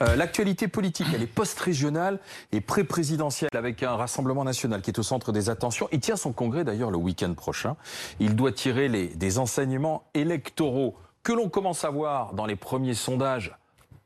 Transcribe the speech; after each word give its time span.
Euh, 0.00 0.16
l'actualité 0.16 0.68
politique, 0.68 1.06
elle 1.14 1.22
est 1.22 1.26
post-régionale 1.26 2.18
et 2.52 2.60
pré-présidentielle 2.60 3.50
avec 3.54 3.82
un 3.82 3.96
Rassemblement 3.96 4.44
national 4.44 4.80
qui 4.82 4.90
est 4.90 4.98
au 4.98 5.02
centre 5.02 5.32
des 5.32 5.50
attentions. 5.50 5.88
Il 5.92 6.00
tient 6.00 6.16
son 6.16 6.32
congrès 6.32 6.64
d'ailleurs 6.64 6.90
le 6.90 6.98
week-end 6.98 7.34
prochain. 7.34 7.76
Il 8.20 8.36
doit 8.36 8.52
tirer 8.52 8.88
des 8.88 9.38
enseignements 9.38 10.04
électoraux 10.14 10.96
que 11.22 11.32
l'on 11.32 11.48
commence 11.48 11.84
à 11.84 11.90
voir 11.90 12.34
dans 12.34 12.46
les 12.46 12.56
premiers 12.56 12.94
sondages 12.94 13.56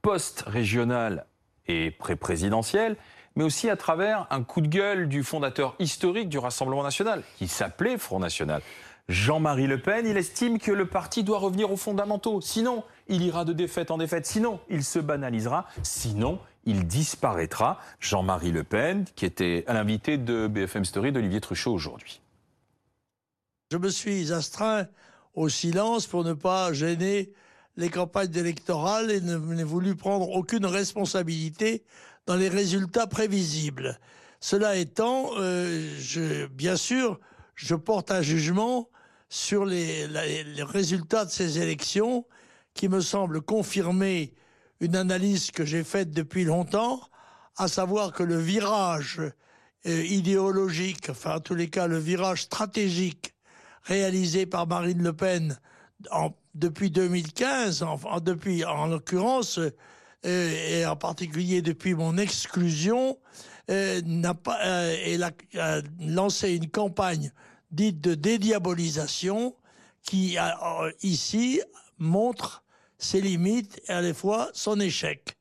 post-régional 0.00 1.26
et 1.66 1.90
pré-présidentiels 1.90 2.96
mais 3.36 3.44
aussi 3.44 3.70
à 3.70 3.76
travers 3.76 4.26
un 4.30 4.42
coup 4.42 4.60
de 4.60 4.68
gueule 4.68 5.08
du 5.08 5.22
fondateur 5.22 5.74
historique 5.78 6.28
du 6.28 6.38
Rassemblement 6.38 6.82
national, 6.82 7.22
qui 7.38 7.48
s'appelait 7.48 7.98
Front 7.98 8.18
National. 8.18 8.62
Jean-Marie 9.08 9.66
Le 9.66 9.80
Pen, 9.80 10.06
il 10.06 10.16
estime 10.16 10.58
que 10.58 10.70
le 10.70 10.86
parti 10.86 11.24
doit 11.24 11.38
revenir 11.38 11.70
aux 11.72 11.76
fondamentaux. 11.76 12.40
Sinon, 12.40 12.84
il 13.08 13.22
ira 13.22 13.44
de 13.44 13.52
défaite 13.52 13.90
en 13.90 13.98
défaite. 13.98 14.26
Sinon, 14.26 14.60
il 14.70 14.84
se 14.84 14.98
banalisera. 14.98 15.66
Sinon, 15.82 16.38
il 16.64 16.86
disparaîtra. 16.86 17.78
Jean-Marie 18.00 18.52
Le 18.52 18.64
Pen, 18.64 19.04
qui 19.16 19.26
était 19.26 19.64
l'invité 19.66 20.18
de 20.18 20.46
BFM 20.46 20.84
Story 20.84 21.12
d'Olivier 21.12 21.40
Truchot 21.40 21.72
aujourd'hui. 21.72 22.20
Je 23.72 23.76
me 23.76 23.88
suis 23.88 24.32
astreint 24.32 24.86
au 25.34 25.48
silence 25.48 26.06
pour 26.06 26.24
ne 26.24 26.34
pas 26.34 26.72
gêner 26.72 27.32
les 27.76 27.88
campagnes 27.88 28.36
électorales 28.36 29.10
et 29.10 29.20
n'ai 29.20 29.64
voulu 29.64 29.96
prendre 29.96 30.30
aucune 30.30 30.66
responsabilité 30.66 31.82
dans 32.26 32.36
les 32.36 32.48
résultats 32.48 33.06
prévisibles. 33.06 33.98
Cela 34.40 34.76
étant, 34.76 35.30
euh, 35.38 35.88
je, 35.98 36.46
bien 36.46 36.76
sûr, 36.76 37.18
je 37.54 37.74
porte 37.74 38.10
un 38.10 38.22
jugement 38.22 38.88
sur 39.32 39.64
les, 39.64 40.06
résultats 40.58 41.24
de 41.24 41.30
ces 41.30 41.58
élections 41.58 42.26
qui 42.74 42.90
me 42.90 43.00
semblent 43.00 43.40
confirmer 43.40 44.34
une 44.80 44.94
analyse 44.94 45.50
que 45.50 45.64
j'ai 45.64 45.84
faite 45.84 46.10
depuis 46.10 46.44
longtemps, 46.44 47.00
à 47.56 47.66
savoir 47.66 48.12
que 48.12 48.22
le 48.22 48.36
virage 48.36 49.22
euh, 49.86 50.04
idéologique, 50.04 51.08
enfin 51.08 51.36
en 51.36 51.40
tous 51.40 51.54
les 51.54 51.70
cas 51.70 51.86
le 51.86 51.96
virage 51.96 52.42
stratégique 52.42 53.32
réalisé 53.84 54.44
par 54.44 54.66
Marine 54.66 55.02
Le 55.02 55.14
Pen 55.14 55.58
en, 56.10 56.32
depuis 56.54 56.90
2015, 56.90 57.84
en, 57.84 57.98
en 58.04 58.86
l'occurrence, 58.86 59.58
euh, 59.58 59.70
et 60.26 60.84
en 60.84 60.96
particulier 60.96 61.62
depuis 61.62 61.94
mon 61.94 62.18
exclusion, 62.18 63.16
euh, 63.70 64.02
n'a 64.04 64.34
pas, 64.34 64.58
euh, 64.62 65.30
a, 65.58 65.80
lancé 66.00 66.54
une 66.54 66.68
campagne 66.68 67.32
dite 67.72 68.00
de 68.00 68.14
dédiabolisation 68.14 69.54
qui, 70.02 70.36
ici, 71.02 71.60
montre 71.98 72.62
ses 72.98 73.20
limites 73.20 73.80
et 73.88 73.92
à 73.92 74.00
la 74.00 74.14
fois 74.14 74.50
son 74.52 74.78
échec 74.80 75.36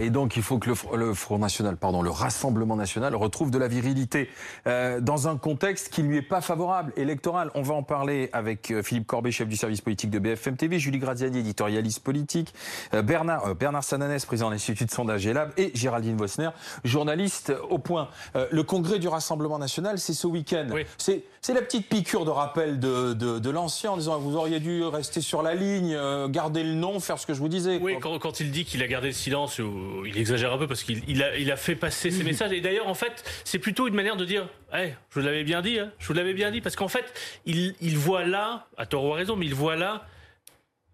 et 0.00 0.10
donc 0.10 0.36
il 0.36 0.42
faut 0.42 0.58
que 0.58 0.70
le, 0.94 1.14
Front 1.14 1.38
National, 1.38 1.76
pardon, 1.76 2.02
le 2.02 2.10
Rassemblement 2.10 2.76
National 2.76 3.14
retrouve 3.14 3.50
de 3.50 3.58
la 3.58 3.68
virilité 3.68 4.28
euh, 4.66 5.00
dans 5.00 5.28
un 5.28 5.36
contexte 5.36 5.88
qui 5.88 6.02
ne 6.02 6.08
lui 6.08 6.18
est 6.18 6.22
pas 6.22 6.40
favorable, 6.40 6.92
électoral. 6.96 7.50
On 7.54 7.62
va 7.62 7.74
en 7.74 7.82
parler 7.82 8.28
avec 8.32 8.70
euh, 8.70 8.82
Philippe 8.82 9.06
Corbet, 9.06 9.30
chef 9.30 9.48
du 9.48 9.56
service 9.56 9.80
politique 9.80 10.10
de 10.10 10.18
BFM 10.18 10.56
TV, 10.56 10.78
Julie 10.78 10.98
Graziani, 10.98 11.38
éditorialiste 11.38 12.00
politique, 12.00 12.54
euh, 12.92 13.02
Bernard, 13.02 13.54
Bernard 13.54 13.84
Sananès, 13.84 14.24
président 14.26 14.48
de 14.48 14.54
l'Institut 14.54 14.84
de 14.84 14.90
sondage 14.90 15.26
ELAB, 15.26 15.52
et 15.56 15.70
Géraldine 15.74 16.16
Vosner, 16.16 16.50
journaliste 16.84 17.52
au 17.70 17.78
point. 17.78 18.08
le 18.34 18.62
congrès 18.62 18.98
du 18.98 19.08
Rassemblement 19.08 19.58
National, 19.58 19.98
c'est 19.98 20.12
ce 20.12 20.26
week-end. 20.26 20.68
C'est 20.98 21.24
la 21.54 21.62
petite 21.62 21.88
piqûre 21.88 22.24
de 22.24 22.30
rappel 22.30 22.78
de, 22.78 23.14
de, 23.14 23.40
de 23.40 23.50
l'ancien 23.50 23.90
en 23.90 23.96
disant 23.96 24.18
vous 24.20 24.36
auriez 24.36 24.60
dû 24.60 24.84
rester 24.84 25.20
sur 25.20 25.42
la 25.42 25.54
ligne, 25.54 25.98
garder 26.28 26.62
le 26.62 26.74
nom, 26.74 27.00
faire 27.00 27.18
ce 27.18 27.26
que 27.26 27.34
je 27.34 27.40
vous 27.40 27.48
disais. 27.48 27.78
Oui, 27.82 27.96
quand, 28.00 28.16
quand 28.20 28.38
il 28.38 28.52
dit 28.52 28.64
qu'il 28.64 28.80
a 28.82 28.86
gardé 28.86 29.08
le 29.08 29.12
silence 29.12 29.60
il 30.06 30.16
exagère 30.16 30.52
un 30.52 30.58
peu 30.58 30.68
parce 30.68 30.84
qu'il 30.84 31.22
a, 31.22 31.36
il 31.36 31.50
a 31.50 31.56
fait 31.56 31.74
passer 31.74 32.12
ses 32.12 32.22
messages. 32.22 32.52
Et 32.52 32.60
d'ailleurs, 32.60 32.86
en 32.86 32.94
fait, 32.94 33.24
c'est 33.44 33.58
plutôt 33.58 33.88
une 33.88 33.94
manière 33.94 34.16
de 34.16 34.24
dire 34.24 34.46
hey, 34.72 34.94
je 35.10 35.18
vous 35.18 35.26
l'avais 35.26 35.42
bien 35.42 35.62
dit, 35.62 35.80
hein, 35.80 35.90
je 35.98 36.06
vous 36.06 36.14
l'avais 36.14 36.34
bien 36.34 36.52
dit. 36.52 36.60
Parce 36.60 36.76
qu'en 36.76 36.88
fait, 36.88 37.12
il, 37.44 37.74
il 37.80 37.98
voit 37.98 38.24
là, 38.24 38.66
à 38.76 38.86
tort 38.86 39.04
ou 39.04 39.12
à 39.12 39.16
raison, 39.16 39.34
mais 39.34 39.46
il 39.46 39.54
voit 39.54 39.74
là 39.74 40.04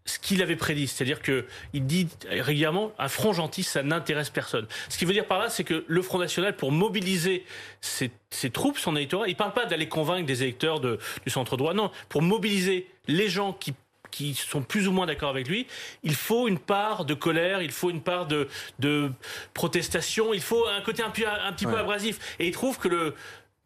ce 0.08 0.18
qu'il 0.18 0.42
avait 0.42 0.56
prédit. 0.56 0.88
C'est-à-dire 0.88 1.20
que 1.20 1.44
il 1.74 1.84
dit 1.86 2.08
régulièrement 2.28 2.92
un 2.98 3.08
front 3.08 3.32
gentil, 3.32 3.62
ça 3.62 3.82
n'intéresse 3.82 4.30
personne. 4.30 4.66
Ce 4.88 4.96
qui 4.96 5.04
veut 5.04 5.12
dire 5.12 5.26
par 5.26 5.38
là, 5.38 5.50
c'est 5.50 5.64
que 5.64 5.84
le 5.86 6.02
Front 6.02 6.18
National, 6.18 6.56
pour 6.56 6.72
mobiliser 6.72 7.44
ses, 7.80 8.10
ses 8.30 8.50
troupes, 8.50 8.78
son 8.78 8.96
électorat, 8.96 9.28
il 9.28 9.36
parle 9.36 9.52
pas 9.52 9.66
d'aller 9.66 9.88
convaincre 9.88 10.26
des 10.26 10.42
électeurs 10.42 10.80
de, 10.80 10.98
du 11.24 11.30
centre 11.30 11.56
droit, 11.56 11.74
non, 11.74 11.90
pour 12.08 12.22
mobiliser 12.22 12.88
les 13.06 13.28
gens 13.28 13.52
qui 13.52 13.74
qui 14.10 14.32
sont 14.32 14.62
plus 14.62 14.88
ou 14.88 14.92
moins 14.92 15.04
d'accord 15.04 15.28
avec 15.28 15.46
lui, 15.48 15.66
il 16.02 16.14
faut 16.14 16.48
une 16.48 16.58
part 16.58 17.04
de 17.04 17.12
colère, 17.12 17.60
il 17.60 17.70
faut 17.70 17.90
une 17.90 18.00
part 18.00 18.26
de, 18.26 18.48
de 18.78 19.12
protestation, 19.52 20.32
il 20.32 20.40
faut 20.40 20.66
un 20.66 20.80
côté 20.80 21.02
un, 21.02 21.08
un 21.08 21.52
petit 21.52 21.66
peu 21.66 21.76
abrasif. 21.76 22.18
Et 22.38 22.46
il 22.46 22.52
trouve 22.52 22.78
que 22.78 22.88
le 22.88 23.14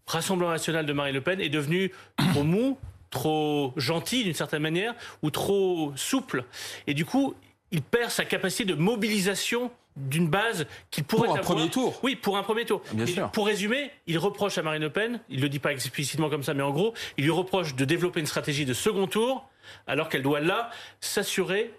Rassemblement 0.09 0.51
national 0.51 0.85
de 0.85 0.93
Marine 0.93 1.15
Le 1.15 1.21
Pen 1.21 1.41
est 1.41 1.49
devenu 1.49 1.93
trop 2.33 2.43
mou, 2.43 2.77
trop 3.13 3.73
gentil 3.77 4.25
d'une 4.25 4.35
certaine 4.35 4.63
manière, 4.63 4.95
ou 5.23 5.31
trop 5.31 5.93
souple. 5.95 6.45
Et 6.89 6.95
du 6.95 7.05
coup, 7.05 7.35
il 7.71 7.83
perd 7.83 8.11
sa 8.11 8.25
capacité 8.25 8.65
de 8.65 8.75
mobilisation 8.75 9.71
d'une 9.95 10.29
base 10.29 10.67
qu'il 10.91 11.05
pourrait 11.05 11.29
pour 11.29 11.37
un 11.37 11.41
premier 11.41 11.69
tour. 11.69 12.01
Oui, 12.03 12.17
pour 12.17 12.37
un 12.37 12.43
premier 12.43 12.65
tour. 12.65 12.83
Bien 12.93 13.07
sûr. 13.07 13.31
Pour 13.31 13.47
résumer, 13.47 13.91
il 14.07 14.19
reproche 14.19 14.57
à 14.59 14.63
Marine 14.63 14.83
Le 14.83 14.91
Pen, 14.91 15.21
il 15.29 15.41
le 15.41 15.49
dit 15.49 15.59
pas 15.59 15.73
explicitement 15.73 16.31
comme 16.31 16.43
ça, 16.43 16.55
mais 16.55 16.63
en 16.63 16.71
gros, 16.71 16.95
il 17.19 17.25
lui 17.25 17.31
reproche 17.31 17.75
de 17.77 17.85
développer 17.85 18.21
une 18.21 18.27
stratégie 18.27 18.65
de 18.65 18.73
second 18.73 19.07
tour, 19.07 19.47
alors 19.87 20.09
qu'elle 20.09 20.23
doit 20.23 20.41
là 20.41 20.71
s'assurer 21.01 21.73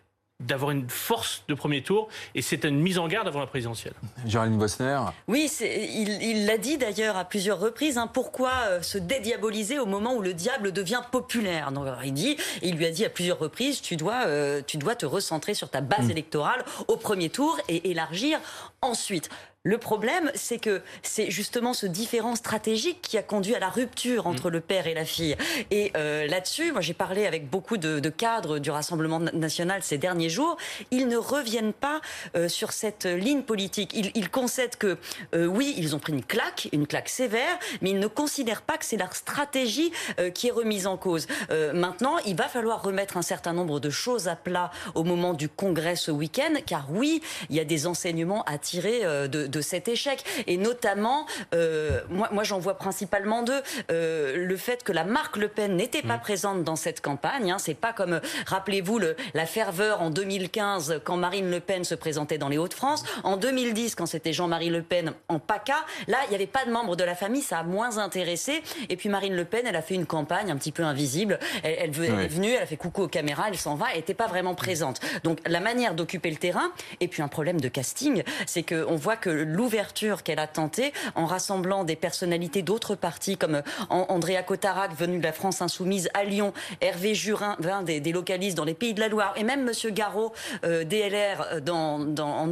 d'avoir 0.47 0.71
une 0.71 0.89
force 0.89 1.43
de 1.47 1.53
premier 1.53 1.81
tour 1.81 2.09
et 2.35 2.41
c'est 2.41 2.65
une 2.65 2.79
mise 2.79 2.99
en 2.99 3.07
garde 3.07 3.27
avant 3.27 3.39
la 3.39 3.47
présidentielle. 3.47 3.93
Géraldine 4.25 4.57
Bosner. 4.57 4.99
Oui, 5.27 5.49
il 5.61 6.45
l'a 6.45 6.57
dit 6.57 6.77
d'ailleurs 6.77 7.17
à 7.17 7.25
plusieurs 7.25 7.59
reprises. 7.59 7.97
Hein, 7.97 8.07
pourquoi 8.07 8.51
euh, 8.67 8.81
se 8.81 8.97
dédiaboliser 8.97 9.79
au 9.79 9.85
moment 9.85 10.13
où 10.15 10.21
le 10.21 10.33
diable 10.33 10.71
devient 10.71 11.01
populaire? 11.11 11.71
Donc, 11.71 11.87
Il 12.03 12.13
dit, 12.13 12.37
il 12.61 12.75
lui 12.75 12.85
a 12.85 12.91
dit 12.91 13.05
à 13.05 13.09
plusieurs 13.09 13.39
reprises, 13.39 13.81
tu 13.81 13.95
dois, 13.95 14.25
euh, 14.27 14.61
tu 14.65 14.77
dois 14.77 14.95
te 14.95 15.05
recentrer 15.05 15.53
sur 15.53 15.69
ta 15.69 15.81
base 15.81 16.07
mm. 16.07 16.11
électorale 16.11 16.65
au 16.87 16.97
premier 16.97 17.29
tour 17.29 17.57
et 17.67 17.91
élargir 17.91 18.39
ensuite. 18.81 19.29
Le 19.65 19.77
problème, 19.77 20.29
c'est 20.35 20.57
que 20.57 20.81
c'est 21.03 21.31
justement 21.31 21.71
ce 21.71 21.85
différent 21.85 22.35
stratégique 22.35 23.01
qui 23.01 23.17
a 23.17 23.23
conduit 23.23 23.55
à 23.55 23.59
la 23.59 23.69
rupture 23.69 24.27
entre 24.27 24.49
mm. 24.49 24.53
le 24.53 24.59
père 24.59 24.87
et 24.87 24.93
la 24.93 25.05
fille. 25.05 25.37
Et 25.71 25.93
euh, 25.95 26.27
là-dessus, 26.27 26.73
moi 26.73 26.81
j'ai 26.81 26.93
parlé 26.93 27.25
avec 27.25 27.49
beaucoup 27.49 27.77
de, 27.77 28.09
cadres 28.09 28.59
du 28.59 28.71
Rassemblement 28.71 29.19
national 29.19 29.81
ces 29.81 29.97
derniers 29.97 30.27
jours. 30.27 30.57
Ils 30.91 31.07
ne 31.07 31.15
reviennent 31.15 31.71
pas 31.71 32.01
euh, 32.35 32.49
sur 32.49 32.73
cette 32.73 33.05
ligne 33.05 33.43
politique. 33.43 33.93
Ils, 33.93 34.29
concèdent 34.29 34.75
que 34.75 34.97
euh, 35.33 35.45
oui, 35.45 35.73
ils 35.77 35.95
ont 35.95 35.99
pris 35.99 36.11
une 36.11 36.25
claque, 36.25 36.67
une 36.73 36.85
claque 36.85 37.07
sévère, 37.07 37.57
mais 37.81 37.91
ils 37.91 37.99
ne 37.99 38.07
considèrent 38.07 38.63
pas 38.63 38.77
que 38.77 38.83
c'est 38.83 38.97
leur 38.97 39.15
stratégie 39.15 39.93
qui 40.33 40.47
est 40.47 40.51
remise 40.51 40.87
en 40.87 40.97
cause. 40.97 41.27
maintenant, 41.73 42.17
il 42.25 42.35
va 42.35 42.47
falloir 42.49 42.83
remettre 42.83 43.15
un 43.15 43.21
certain 43.21 43.53
nombre 43.53 43.79
de 43.79 43.89
choses 43.89 44.27
à 44.27 44.35
plat 44.35 44.71
au 44.95 45.03
moment 45.03 45.33
du 45.33 45.47
congrès 45.47 45.95
ce 45.95 46.11
week-end, 46.11 46.53
car 46.65 46.87
oui, 46.91 47.21
il 47.49 47.55
y 47.55 47.59
a 47.59 47.65
des 47.65 47.87
enseignements 47.87 48.43
à 48.43 48.57
tirer 48.57 49.01
de 49.27 49.52
de 49.52 49.52
cet 49.61 49.87
échec. 49.87 50.23
Et 50.47 50.57
notamment, 50.57 51.25
euh, 51.53 52.01
moi, 52.09 52.29
moi 52.31 52.43
j'en 52.43 52.59
vois 52.59 52.75
principalement 52.75 53.43
deux. 53.43 53.61
Euh, 53.91 54.37
le 54.37 54.57
fait 54.57 54.83
que 54.83 54.91
la 54.91 55.03
marque 55.03 55.37
Le 55.37 55.47
Pen 55.47 55.75
n'était 55.75 56.01
pas 56.01 56.17
mm. 56.17 56.21
présente 56.21 56.63
dans 56.63 56.75
cette 56.75 57.01
campagne. 57.01 57.51
Hein, 57.51 57.57
c'est 57.59 57.73
pas 57.73 57.93
comme, 57.93 58.21
rappelez-vous, 58.45 58.99
la 59.33 59.45
ferveur 59.45 60.01
en 60.01 60.09
2015 60.09 61.01
quand 61.03 61.17
Marine 61.17 61.49
Le 61.49 61.59
Pen 61.59 61.83
se 61.83 61.95
présentait 61.95 62.37
dans 62.37 62.49
les 62.49 62.57
Hauts-de-France. 62.57 63.03
En 63.23 63.37
2010, 63.37 63.95
quand 63.95 64.05
c'était 64.05 64.33
Jean-Marie 64.33 64.69
Le 64.69 64.81
Pen 64.81 65.13
en 65.29 65.39
PACA, 65.39 65.85
là, 66.07 66.17
il 66.25 66.29
n'y 66.29 66.35
avait 66.35 66.47
pas 66.47 66.65
de 66.65 66.71
membres 66.71 66.95
de 66.95 67.03
la 67.03 67.15
famille, 67.15 67.41
ça 67.41 67.59
a 67.59 67.63
moins 67.63 67.97
intéressé. 67.97 68.61
Et 68.89 68.95
puis 68.95 69.09
Marine 69.09 69.35
Le 69.35 69.45
Pen, 69.45 69.65
elle 69.67 69.75
a 69.75 69.81
fait 69.81 69.95
une 69.95 70.05
campagne 70.05 70.51
un 70.51 70.57
petit 70.57 70.71
peu 70.71 70.83
invisible. 70.83 71.39
Elle, 71.63 71.75
elle, 71.79 71.89
est 71.89 72.27
venue, 72.27 72.51
elle 72.51 72.63
a 72.63 72.65
fait 72.65 72.77
coucou 72.77 73.03
aux 73.03 73.07
caméras, 73.07 73.45
elle 73.49 73.57
s'en 73.57 73.75
va, 73.75 73.87
elle 73.91 73.97
n'était 73.97 74.13
pas 74.13 74.27
vraiment 74.27 74.55
présente. 74.55 74.99
Donc 75.23 75.39
la 75.45 75.59
manière 75.59 75.93
d'occuper 75.95 76.29
le 76.29 76.37
terrain, 76.37 76.71
et 76.99 77.07
puis 77.07 77.21
un 77.21 77.27
problème 77.27 77.59
de 77.59 77.67
casting, 77.67 78.23
c'est 78.45 78.63
qu'on 78.63 78.95
voit 78.95 79.15
que 79.15 79.29
l'ouverture 79.43 80.23
qu'elle 80.23 80.39
a 80.39 80.47
tentée 80.47 80.93
en 81.15 81.25
rassemblant 81.25 81.83
des 81.83 81.95
personnalités 81.95 82.61
d'autres 82.61 82.95
partis 82.95 83.37
comme 83.37 83.55
euh, 83.55 83.61
Andrea 83.89 84.43
Cotarac, 84.45 84.95
venu 84.97 85.19
de 85.19 85.23
la 85.23 85.33
France 85.33 85.61
Insoumise 85.61 86.09
à 86.13 86.23
Lyon, 86.23 86.53
Hervé 86.81 87.15
Jurin, 87.15 87.57
des, 87.85 87.99
des 87.99 88.11
localistes 88.11 88.57
dans 88.57 88.63
les 88.63 88.73
Pays 88.73 88.93
de 88.93 88.99
la 88.99 89.07
Loire, 89.07 89.33
et 89.35 89.43
même 89.43 89.63
Monsieur 89.63 89.91
Garot, 89.91 90.33
euh, 90.63 90.83
DLR 90.83 91.45
euh, 91.51 91.59
dans, 91.59 91.99
en, 92.19 92.43
en, 92.43 92.51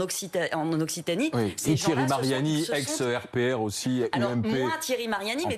Occitanie. 0.81 1.31
Et 1.65 1.75
Thierry 1.75 2.07
Mariani, 2.07 2.65
ex-RPR 2.73 3.61
aussi, 3.61 4.03
Alors, 4.11 4.35
moins 4.35 4.71
Thierry 4.79 5.07
Mariani, 5.07 5.45
mais 5.47 5.55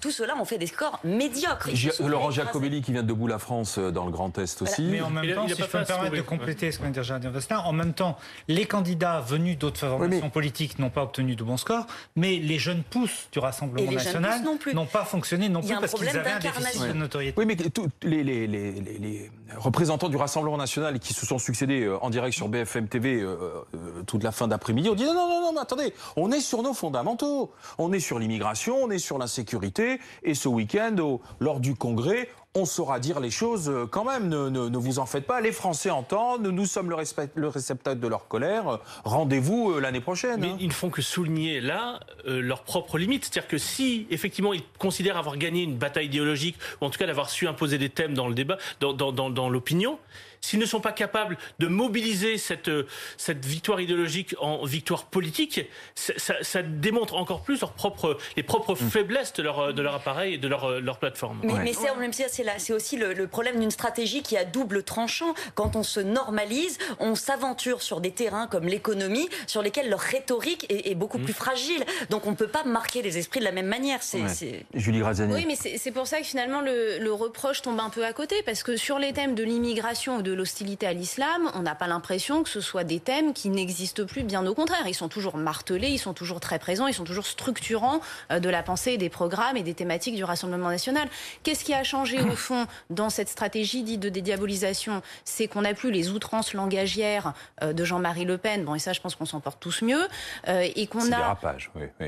tout, 0.00 0.10
cela 0.10 0.36
ont 0.36 0.44
fait 0.44 0.58
des 0.58 0.66
scores 0.66 1.00
médiocres. 1.04 1.68
Laurent 2.00 2.30
Jacobelli 2.30 2.82
qui 2.82 2.92
vient 2.92 3.02
de 3.02 3.08
Debout 3.08 3.26
la 3.26 3.38
France 3.38 3.78
dans 3.78 4.06
le 4.06 4.10
Grand 4.10 4.36
Est 4.38 4.62
aussi. 4.62 4.82
Mais 4.84 5.00
en 5.00 5.10
même 5.10 5.34
temps, 5.34 5.46
si 5.46 5.54
je 5.54 5.64
peux 5.64 5.78
me 5.78 5.84
permettre 5.84 6.16
de 6.16 6.22
compléter 6.22 6.72
ce 6.72 6.78
que 6.78 6.82
vient 6.82 7.18
de 7.18 7.20
dire 7.20 7.32
en 7.64 7.72
même 7.72 7.92
temps, 7.92 8.16
les 8.48 8.66
candidats 8.66 9.20
venus 9.20 9.58
d'autres 9.58 9.80
formations 9.80 10.30
politiques 10.30 10.71
politiques 10.72 10.78
n'ont 10.78 10.90
pas 10.90 11.02
obtenu 11.02 11.36
de 11.36 11.44
bons 11.44 11.56
scores, 11.56 11.86
mais 12.16 12.38
les 12.38 12.58
jeunes 12.58 12.82
pousses 12.82 13.28
du 13.32 13.38
Rassemblement 13.38 13.90
national 13.90 14.42
n'ont 14.74 14.86
pas 14.86 15.04
fonctionné 15.04 15.48
non 15.48 15.60
plus 15.60 15.74
parce 15.74 15.94
qu'ils 15.94 16.08
avaient 16.08 16.30
un 16.30 16.38
déficit 16.38 16.88
de 16.88 16.92
notoriété. 16.92 17.38
Oui, 17.38 17.46
mais 17.46 17.56
tous 17.56 17.88
les, 18.02 18.22
les, 18.24 18.46
les, 18.46 18.72
les, 18.72 19.30
représentants 19.56 20.08
du 20.08 20.16
Rassemblement 20.16 20.56
national 20.56 20.98
qui 20.98 21.14
se 21.14 21.26
sont 21.26 21.38
succédés 21.38 21.82
euh, 21.82 22.02
en 22.02 22.10
direct 22.10 22.34
sur 22.34 22.48
BFM 22.48 22.88
TV 22.88 23.20
euh, 23.20 23.36
euh, 23.74 24.02
toute 24.06 24.22
la 24.22 24.32
fin 24.32 24.48
d'après-midi 24.48 24.88
ont 24.88 24.94
dit 24.94 25.04
non, 25.04 25.14
non, 25.14 25.28
non, 25.28 25.52
non, 25.52 25.60
attendez, 25.60 25.92
on 26.16 26.30
est 26.32 26.40
sur 26.40 26.62
nos 26.62 26.74
fondamentaux. 26.74 27.52
On 27.78 27.92
est 27.92 28.00
sur 28.00 28.18
l'immigration, 28.18 28.76
on 28.82 28.90
est 28.90 28.98
sur 28.98 29.18
l'insécurité. 29.18 30.00
Et 30.22 30.34
ce 30.34 30.48
week-end, 30.48 31.18
lors 31.40 31.60
du 31.60 31.74
congrès, 31.74 32.28
on 32.54 32.66
saura 32.66 33.00
dire 33.00 33.18
les 33.20 33.30
choses 33.30 33.70
euh, 33.70 33.86
quand 33.86 34.04
même. 34.04 34.28
Ne, 34.28 34.76
vous 34.76 34.98
en 34.98 35.06
faites 35.06 35.26
pas. 35.26 35.40
Les 35.40 35.52
Français 35.52 35.90
entendent. 35.90 36.46
Nous 36.46 36.66
sommes 36.66 36.90
le, 36.90 36.96
le 37.34 37.48
réceptacle 37.48 38.00
de 38.00 38.08
leur 38.08 38.28
colère. 38.28 38.80
Rendez-vous 39.04 39.72
euh, 39.72 39.80
l'année 39.80 40.00
prochaine. 40.00 40.40
Mais 40.40 40.48
hein. 40.48 40.56
ils 40.60 40.68
ne 40.68 40.72
font 40.72 40.90
que 40.90 41.02
souligner 41.02 41.60
là 41.60 42.00
euh, 42.26 42.40
leurs 42.42 42.62
propres 42.62 42.98
limites. 42.98 43.24
C'est-à-dire 43.24 43.48
que 43.48 43.58
si 43.58 44.06
effectivement 44.10 44.52
ils 44.52 44.62
considèrent 44.78 45.16
avoir 45.16 45.38
gagné 45.38 45.62
une 45.62 45.76
bataille 45.76 46.06
idéologique, 46.06 46.56
ou 46.80 46.86
en 46.86 46.90
tout 46.90 46.98
cas 46.98 47.06
d'avoir 47.06 47.30
su 47.30 47.48
imposer 47.48 47.78
des 47.78 47.88
thèmes 47.88 48.14
dans 48.14 48.28
le 48.28 48.34
débat, 48.34 48.58
dans, 48.80 48.92
dans, 48.92 49.12
dans 49.30 49.48
l'opinion, 49.48 49.98
s'ils 50.42 50.58
ne 50.58 50.66
sont 50.66 50.80
pas 50.80 50.92
capables 50.92 51.38
de 51.58 51.68
mobiliser 51.68 52.36
cette, 52.36 52.70
cette 53.16 53.46
victoire 53.46 53.80
idéologique 53.80 54.34
en 54.40 54.64
victoire 54.66 55.04
politique, 55.06 55.60
ça, 55.94 56.34
ça, 56.42 56.62
démontre 56.62 57.14
encore 57.14 57.42
plus 57.42 57.60
leur 57.60 57.72
propre, 57.72 58.18
les 58.36 58.42
propres 58.42 58.74
mm. 58.74 58.90
faiblesses 58.90 59.32
de 59.32 59.42
leur, 59.42 59.72
de 59.72 59.80
leur 59.80 59.94
appareil 59.94 60.34
et 60.34 60.38
de 60.38 60.48
leur, 60.48 60.80
leur 60.80 60.98
plateforme. 60.98 61.40
Mais, 61.42 61.54
mais 61.62 61.72
c'est 61.72 61.94
même 61.96 62.12
c'est 62.12 62.72
aussi 62.72 62.96
le, 62.96 63.14
le 63.14 63.26
problème 63.28 63.60
d'une 63.60 63.70
stratégie 63.70 64.22
qui 64.22 64.36
a 64.36 64.44
double 64.44 64.82
tranchant. 64.82 65.34
Quand 65.54 65.76
on 65.76 65.82
se 65.82 66.00
normalise, 66.00 66.78
on 66.98 67.14
s'aventure 67.14 67.82
sur 67.82 68.00
des 68.00 68.10
terrains 68.10 68.46
comme 68.46 68.66
l'économie, 68.66 69.28
sur 69.46 69.62
lesquels 69.62 69.88
leur 69.88 70.00
rhétorique 70.00 70.66
est, 70.68 70.90
est 70.90 70.94
beaucoup 70.94 71.18
mm. 71.18 71.24
plus 71.24 71.32
fragile. 71.32 71.84
Donc 72.10 72.26
on 72.26 72.32
ne 72.32 72.36
peut 72.36 72.48
pas 72.48 72.64
marquer 72.64 73.02
les 73.02 73.18
esprits 73.18 73.40
de 73.40 73.44
la 73.44 73.52
même 73.52 73.66
manière. 73.66 74.02
C'est, 74.02 74.66
Julie 74.74 74.98
Graziani. 74.98 75.32
Oui, 75.32 75.44
mais 75.46 75.54
c'est 75.54 75.92
pour 75.92 76.06
ça 76.06 76.18
que 76.18 76.26
finalement 76.26 76.60
le, 76.60 76.98
le 76.98 77.12
reproche 77.12 77.62
tombe 77.62 77.78
un 77.78 77.90
peu 77.90 78.04
à 78.04 78.12
côté, 78.12 78.42
parce 78.44 78.62
que 78.62 78.76
sur 78.76 78.98
les 78.98 79.12
thèmes 79.12 79.34
de 79.34 79.44
l'immigration 79.44 80.16
ou 80.16 80.22
de 80.22 80.31
l'hostilité 80.32 80.86
à 80.86 80.92
l'islam, 80.92 81.50
on 81.54 81.60
n'a 81.60 81.74
pas 81.74 81.86
l'impression 81.86 82.42
que 82.42 82.48
ce 82.48 82.60
soit 82.60 82.84
des 82.84 83.00
thèmes 83.00 83.32
qui 83.32 83.48
n'existent 83.48 84.04
plus, 84.04 84.22
bien 84.22 84.46
au 84.46 84.54
contraire. 84.54 84.86
Ils 84.86 84.94
sont 84.94 85.08
toujours 85.08 85.36
martelés, 85.36 85.88
ils 85.88 85.98
sont 85.98 86.14
toujours 86.14 86.40
très 86.40 86.58
présents, 86.58 86.86
ils 86.86 86.94
sont 86.94 87.04
toujours 87.04 87.26
structurants 87.26 88.00
euh, 88.30 88.40
de 88.40 88.48
la 88.48 88.62
pensée, 88.62 88.96
des 88.96 89.08
programmes 89.08 89.56
et 89.56 89.62
des 89.62 89.74
thématiques 89.74 90.14
du 90.14 90.24
Rassemblement 90.24 90.68
national. 90.68 91.08
Qu'est-ce 91.42 91.64
qui 91.64 91.74
a 91.74 91.84
changé 91.84 92.20
au 92.20 92.36
fond 92.36 92.66
dans 92.90 93.10
cette 93.10 93.28
stratégie 93.28 93.82
dite 93.82 94.00
de 94.00 94.08
dédiabolisation? 94.08 95.02
C'est 95.24 95.48
qu'on 95.48 95.62
n'a 95.62 95.74
plus 95.74 95.90
les 95.90 96.10
outrances 96.10 96.54
langagières 96.54 97.34
euh, 97.62 97.72
de 97.72 97.84
Jean-Marie 97.84 98.24
Le 98.24 98.38
Pen, 98.38 98.64
bon 98.64 98.74
et 98.74 98.78
ça 98.78 98.92
je 98.92 99.00
pense 99.00 99.14
qu'on 99.14 99.26
s'en 99.26 99.40
porte 99.40 99.60
tous 99.60 99.82
mieux, 99.82 100.06
euh, 100.48 100.66
et 100.74 100.86
qu'on 100.86 101.12
a 101.12 101.38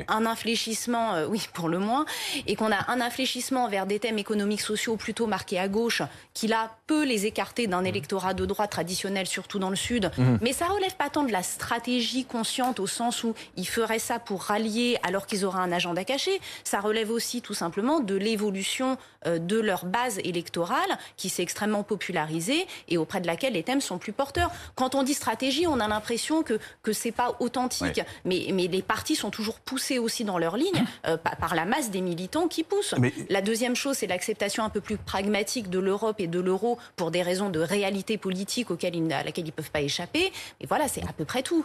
un 0.09 0.27
infléchissement, 0.27 1.25
oui 1.29 1.47
pour 1.53 1.69
le 1.69 1.79
moins, 1.79 2.05
et 2.47 2.57
qu'on 2.57 2.73
a 2.73 2.91
un 2.91 3.01
infléchissement 3.01 3.69
vers 3.69 3.87
des 3.87 3.99
thèmes 3.99 4.19
économiques 4.19 4.61
sociaux 4.61 4.97
plutôt 4.97 5.27
marqués 5.27 5.59
à 5.59 5.69
gauche, 5.69 6.03
qui 6.33 6.47
là 6.47 6.71
peut 6.87 7.05
les 7.05 7.27
écarter 7.27 7.67
d'un 7.67 7.85
électorat 7.85 8.14
de 8.35 8.47
droit 8.47 8.67
traditionnel, 8.67 9.27
surtout 9.27 9.59
dans 9.59 9.71
le 9.71 9.77
Sud. 9.77 10.11
Mhm. 10.17 10.39
Mais 10.41 10.53
ça 10.53 10.67
relève 10.67 10.97
pas 10.97 11.11
tant 11.11 11.25
de 11.25 11.33
la 11.33 11.43
stratégie 11.43 12.25
consciente 12.25 12.81
au 12.81 12.87
sens 12.87 13.25
où 13.25 13.35
ils 13.57 13.69
feraient 13.69 13.99
ça 13.99 14.19
pour 14.19 14.43
rallier 14.43 14.99
alors 15.03 15.27
qu'ils 15.27 15.45
auraient 15.45 15.61
un 15.61 15.73
agenda 15.73 16.05
caché. 16.05 16.41
Ça 16.63 16.81
relève 16.81 17.11
aussi 17.11 17.43
tout 17.43 17.55
simplement 17.55 18.01
de 18.01 18.15
l'évolution 18.15 18.97
de 19.27 19.59
leur 19.59 19.87
base 19.87 20.19
électorale 20.19 20.99
qui 21.17 21.29
s'est 21.29 21.43
extrêmement 21.43 21.83
popularisée 21.83 22.67
et 22.89 22.99
auprès 22.99 23.21
de 23.21 23.27
laquelle 23.27 23.55
les 23.55 23.63
thèmes 23.63 23.81
sont 23.81 23.99
plus 23.99 24.13
porteurs. 24.13 24.51
Quand 24.75 24.95
on 24.95 25.03
dit 25.03 25.15
stratégie, 25.15 25.67
on 25.67 25.81
a 25.81 25.89
l'impression 25.89 26.43
que 26.43 26.59
que 26.83 26.93
c'est 26.93 27.13
pas 27.13 27.37
authentique, 27.41 28.01
mais 28.25 28.47
mais 28.53 28.67
les 28.67 28.83
partis 28.83 29.17
sont 29.17 29.31
toujours 29.31 29.61
poussés 29.61 29.99
aussi 29.99 30.25
dans 30.25 30.39
leur 30.39 30.57
ligne 30.57 30.85
euh, 31.07 31.17
par 31.17 31.55
la 31.55 31.65
masse 31.65 31.91
des 31.91 32.01
militants 32.01 32.49
qui 32.49 32.65
poussent. 32.65 32.95
La 33.29 33.43
deuxième 33.43 33.77
chose, 33.77 33.97
c'est 33.97 34.07
l'acceptation 34.07 34.65
un 34.65 34.71
peu 34.71 34.81
plus 34.81 34.97
pragmatique 34.97 35.71
de 35.71 35.79
l'Europe 35.79 36.21
et 36.21 36.27
de 36.27 36.41
l'euro 36.41 36.79
pour 36.97 37.11
des 37.11 37.23
raisons 37.23 37.51
de 37.51 37.61
réalité 37.61 38.19
politique 38.19 38.71
auquel 38.71 38.97
ils, 38.97 39.13
à 39.13 39.23
laquelle 39.23 39.45
ils 39.45 39.49
ne 39.49 39.53
peuvent 39.53 39.71
pas 39.71 39.81
échapper. 39.81 40.33
Et 40.61 40.67
voilà, 40.67 40.89
c'est 40.89 41.03
à 41.03 41.13
peu 41.13 41.25
près 41.25 41.43
tout. 41.43 41.65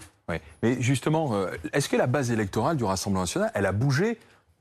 Mais 0.62 0.82
justement, 0.82 1.34
euh, 1.34 1.52
est-ce 1.74 1.90
que 1.90 1.96
la 1.96 2.08
base 2.08 2.32
électorale 2.32 2.78
du 2.78 2.84
Rassemblement 2.84 3.24
national, 3.24 3.52
elle 3.56 3.66
a 3.66 3.72
bougé 3.72 4.20